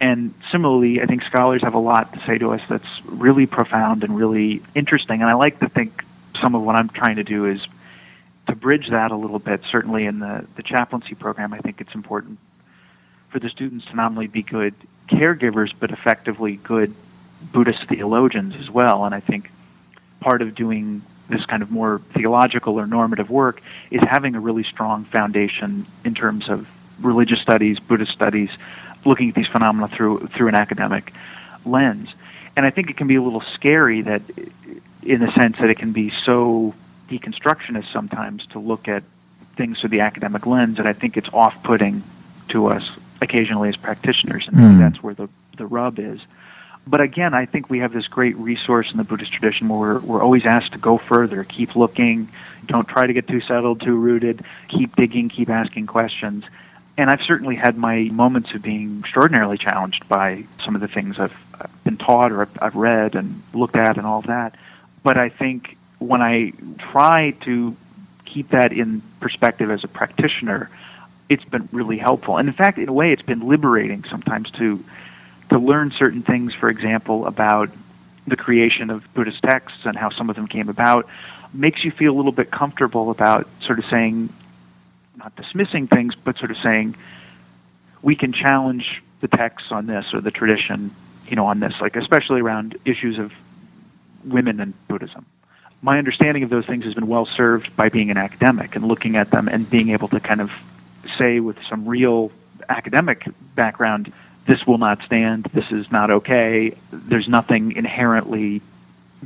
And 0.00 0.34
similarly, 0.50 1.00
I 1.00 1.06
think 1.06 1.22
scholars 1.22 1.62
have 1.62 1.74
a 1.74 1.78
lot 1.78 2.12
to 2.14 2.20
say 2.20 2.38
to 2.38 2.52
us 2.52 2.60
that's 2.68 3.06
really 3.06 3.46
profound 3.46 4.02
and 4.02 4.16
really 4.16 4.62
interesting. 4.74 5.20
And 5.20 5.30
I 5.30 5.34
like 5.34 5.60
to 5.60 5.68
think 5.68 6.04
some 6.40 6.56
of 6.56 6.62
what 6.62 6.74
I'm 6.74 6.88
trying 6.88 7.16
to 7.16 7.24
do 7.24 7.44
is 7.44 7.64
to 8.46 8.56
bridge 8.56 8.88
that 8.90 9.10
a 9.10 9.16
little 9.16 9.38
bit. 9.38 9.62
Certainly 9.64 10.06
in 10.06 10.18
the, 10.18 10.46
the 10.56 10.62
chaplaincy 10.62 11.14
program, 11.14 11.52
I 11.52 11.58
think 11.58 11.80
it's 11.80 11.94
important 11.94 12.38
for 13.28 13.38
the 13.38 13.48
students 13.48 13.86
to 13.86 13.96
not 13.96 14.10
only 14.10 14.26
be 14.26 14.42
good 14.42 14.74
caregivers, 15.08 15.72
but 15.78 15.90
effectively 15.90 16.56
good 16.56 16.94
Buddhist 17.52 17.84
theologians 17.84 18.56
as 18.56 18.70
well. 18.70 19.04
And 19.04 19.14
I 19.14 19.20
think 19.20 19.50
part 20.20 20.42
of 20.42 20.54
doing 20.54 21.02
this 21.28 21.44
kind 21.46 21.62
of 21.62 21.70
more 21.70 21.98
theological 21.98 22.78
or 22.78 22.86
normative 22.86 23.30
work 23.30 23.62
is 23.90 24.00
having 24.02 24.34
a 24.34 24.40
really 24.40 24.62
strong 24.62 25.04
foundation 25.04 25.86
in 26.04 26.14
terms 26.14 26.48
of 26.48 26.68
religious 27.04 27.40
studies, 27.40 27.80
Buddhist 27.80 28.12
studies, 28.12 28.50
looking 29.04 29.30
at 29.30 29.34
these 29.34 29.48
phenomena 29.48 29.88
through 29.88 30.26
through 30.28 30.48
an 30.48 30.54
academic 30.54 31.12
lens. 31.64 32.14
And 32.56 32.66
I 32.66 32.70
think 32.70 32.90
it 32.90 32.96
can 32.96 33.06
be 33.06 33.16
a 33.16 33.22
little 33.22 33.40
scary 33.40 34.02
that 34.02 34.22
in 35.02 35.20
the 35.20 35.32
sense 35.32 35.58
that 35.58 35.70
it 35.70 35.78
can 35.78 35.92
be 35.92 36.10
so 36.10 36.74
deconstructionist 37.18 37.92
sometimes 37.92 38.46
to 38.46 38.58
look 38.58 38.88
at 38.88 39.02
things 39.56 39.80
through 39.80 39.90
the 39.90 40.00
academic 40.00 40.46
lens 40.46 40.78
and 40.78 40.88
I 40.88 40.92
think 40.92 41.16
it's 41.16 41.32
off-putting 41.32 42.02
to 42.48 42.66
us 42.66 42.90
occasionally 43.20 43.68
as 43.68 43.76
practitioners, 43.76 44.48
and 44.48 44.56
mm. 44.56 44.78
that's 44.78 45.02
where 45.02 45.14
the 45.14 45.28
the 45.56 45.66
rub 45.66 45.98
is. 45.98 46.20
But 46.86 47.00
again, 47.00 47.34
I 47.34 47.46
think 47.46 47.70
we 47.70 47.78
have 47.78 47.92
this 47.92 48.08
great 48.08 48.36
resource 48.36 48.90
in 48.90 48.96
the 48.96 49.04
Buddhist 49.04 49.32
tradition 49.32 49.68
where 49.68 49.78
we're, 49.78 50.00
we're 50.00 50.22
always 50.22 50.44
asked 50.44 50.72
to 50.72 50.78
go 50.78 50.98
further, 50.98 51.44
keep 51.44 51.76
looking, 51.76 52.28
don't 52.66 52.88
try 52.88 53.06
to 53.06 53.12
get 53.12 53.28
too 53.28 53.40
settled, 53.40 53.80
too 53.80 53.94
rooted, 53.94 54.44
keep 54.68 54.96
digging, 54.96 55.28
keep 55.28 55.48
asking 55.48 55.86
questions. 55.86 56.44
And 56.98 57.08
I've 57.08 57.22
certainly 57.22 57.54
had 57.54 57.76
my 57.76 58.08
moments 58.12 58.52
of 58.54 58.62
being 58.62 58.98
extraordinarily 59.00 59.58
challenged 59.58 60.08
by 60.08 60.44
some 60.64 60.74
of 60.74 60.80
the 60.80 60.88
things 60.88 61.18
I've, 61.18 61.38
been 61.84 61.96
taught 61.96 62.32
or 62.32 62.48
I've 62.60 62.74
read 62.74 63.14
and 63.14 63.40
looked 63.54 63.76
at 63.76 63.96
and 63.96 64.04
all 64.04 64.22
that. 64.22 64.56
But 65.04 65.16
I 65.16 65.28
think 65.28 65.76
when 66.02 66.22
I 66.22 66.52
try 66.78 67.32
to 67.42 67.76
keep 68.24 68.50
that 68.50 68.72
in 68.72 69.02
perspective 69.20 69.70
as 69.70 69.84
a 69.84 69.88
practitioner, 69.88 70.70
it's 71.28 71.44
been 71.44 71.68
really 71.72 71.98
helpful. 71.98 72.36
And 72.36 72.48
in 72.48 72.54
fact, 72.54 72.78
in 72.78 72.88
a 72.88 72.92
way, 72.92 73.12
it's 73.12 73.22
been 73.22 73.46
liberating 73.48 74.04
sometimes 74.04 74.50
to 74.52 74.82
to 75.50 75.58
learn 75.58 75.90
certain 75.90 76.22
things. 76.22 76.54
For 76.54 76.70
example, 76.70 77.26
about 77.26 77.70
the 78.26 78.36
creation 78.36 78.90
of 78.90 79.12
Buddhist 79.14 79.42
texts 79.42 79.84
and 79.84 79.96
how 79.96 80.10
some 80.10 80.30
of 80.30 80.36
them 80.36 80.46
came 80.46 80.68
about, 80.68 81.06
makes 81.52 81.84
you 81.84 81.90
feel 81.90 82.14
a 82.14 82.16
little 82.16 82.32
bit 82.32 82.50
comfortable 82.50 83.10
about 83.10 83.46
sort 83.60 83.78
of 83.78 83.84
saying, 83.86 84.30
not 85.16 85.34
dismissing 85.36 85.86
things, 85.86 86.14
but 86.14 86.38
sort 86.38 86.50
of 86.50 86.56
saying, 86.58 86.96
we 88.00 88.16
can 88.16 88.32
challenge 88.32 89.02
the 89.20 89.28
texts 89.28 89.70
on 89.70 89.86
this 89.86 90.14
or 90.14 90.20
the 90.20 90.30
tradition, 90.30 90.90
you 91.28 91.36
know, 91.36 91.46
on 91.46 91.60
this, 91.60 91.80
like 91.80 91.96
especially 91.96 92.40
around 92.40 92.76
issues 92.84 93.18
of 93.18 93.32
women 94.24 94.60
in 94.60 94.74
Buddhism. 94.88 95.26
My 95.84 95.98
understanding 95.98 96.44
of 96.44 96.50
those 96.50 96.64
things 96.64 96.84
has 96.84 96.94
been 96.94 97.08
well 97.08 97.26
served 97.26 97.74
by 97.76 97.88
being 97.88 98.10
an 98.12 98.16
academic 98.16 98.76
and 98.76 98.84
looking 98.86 99.16
at 99.16 99.30
them 99.32 99.48
and 99.48 99.68
being 99.68 99.90
able 99.90 100.06
to 100.08 100.20
kind 100.20 100.40
of 100.40 100.52
say 101.18 101.40
with 101.40 101.60
some 101.64 101.86
real 101.86 102.30
academic 102.68 103.26
background, 103.56 104.12
this 104.46 104.64
will 104.64 104.78
not 104.78 105.02
stand, 105.02 105.44
this 105.46 105.72
is 105.72 105.90
not 105.90 106.10
okay, 106.10 106.76
there's 106.92 107.28
nothing 107.28 107.72
inherently 107.72 108.62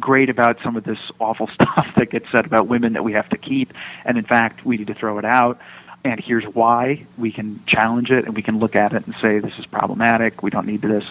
great 0.00 0.30
about 0.30 0.58
some 0.62 0.76
of 0.76 0.84
this 0.84 0.98
awful 1.20 1.46
stuff 1.60 1.94
that 1.96 2.10
gets 2.10 2.30
said 2.30 2.46
about 2.46 2.68
women 2.68 2.94
that 2.94 3.04
we 3.04 3.12
have 3.12 3.28
to 3.28 3.36
keep, 3.36 3.74
and 4.06 4.16
in 4.16 4.24
fact, 4.24 4.64
we 4.64 4.78
need 4.78 4.86
to 4.86 4.94
throw 4.94 5.18
it 5.18 5.24
out. 5.26 5.60
And 6.04 6.20
here's 6.20 6.44
why 6.44 7.04
we 7.18 7.32
can 7.32 7.60
challenge 7.66 8.10
it 8.12 8.26
and 8.26 8.34
we 8.34 8.42
can 8.42 8.58
look 8.58 8.76
at 8.76 8.92
it 8.92 9.06
and 9.06 9.14
say 9.16 9.40
this 9.40 9.58
is 9.58 9.66
problematic, 9.66 10.42
we 10.42 10.50
don't 10.50 10.66
need 10.66 10.80
this. 10.80 11.04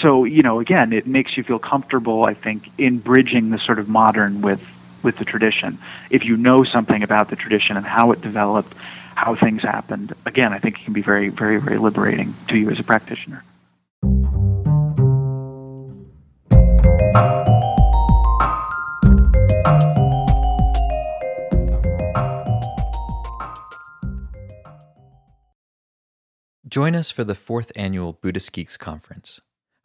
So 0.00 0.24
you 0.24 0.42
know, 0.42 0.60
again, 0.60 0.92
it 0.92 1.06
makes 1.06 1.36
you 1.36 1.42
feel 1.42 1.58
comfortable. 1.58 2.24
I 2.24 2.34
think 2.34 2.70
in 2.78 2.98
bridging 2.98 3.50
the 3.50 3.58
sort 3.58 3.78
of 3.78 3.88
modern 3.88 4.40
with 4.40 4.62
with 5.02 5.16
the 5.16 5.24
tradition. 5.24 5.78
If 6.10 6.24
you 6.24 6.36
know 6.36 6.64
something 6.64 7.02
about 7.02 7.30
the 7.30 7.36
tradition 7.36 7.76
and 7.76 7.86
how 7.86 8.12
it 8.12 8.20
developed, 8.20 8.74
how 9.14 9.34
things 9.34 9.62
happened, 9.62 10.12
again, 10.26 10.52
I 10.52 10.58
think 10.58 10.80
it 10.80 10.84
can 10.84 10.92
be 10.92 11.02
very, 11.02 11.28
very, 11.28 11.60
very 11.60 11.78
liberating 11.78 12.34
to 12.48 12.58
you 12.58 12.70
as 12.70 12.78
a 12.78 12.84
practitioner. 12.84 13.44
Join 26.68 26.94
us 26.94 27.10
for 27.10 27.24
the 27.24 27.34
fourth 27.34 27.72
annual 27.74 28.12
Buddhist 28.12 28.52
Geeks 28.52 28.76
Conference, 28.76 29.40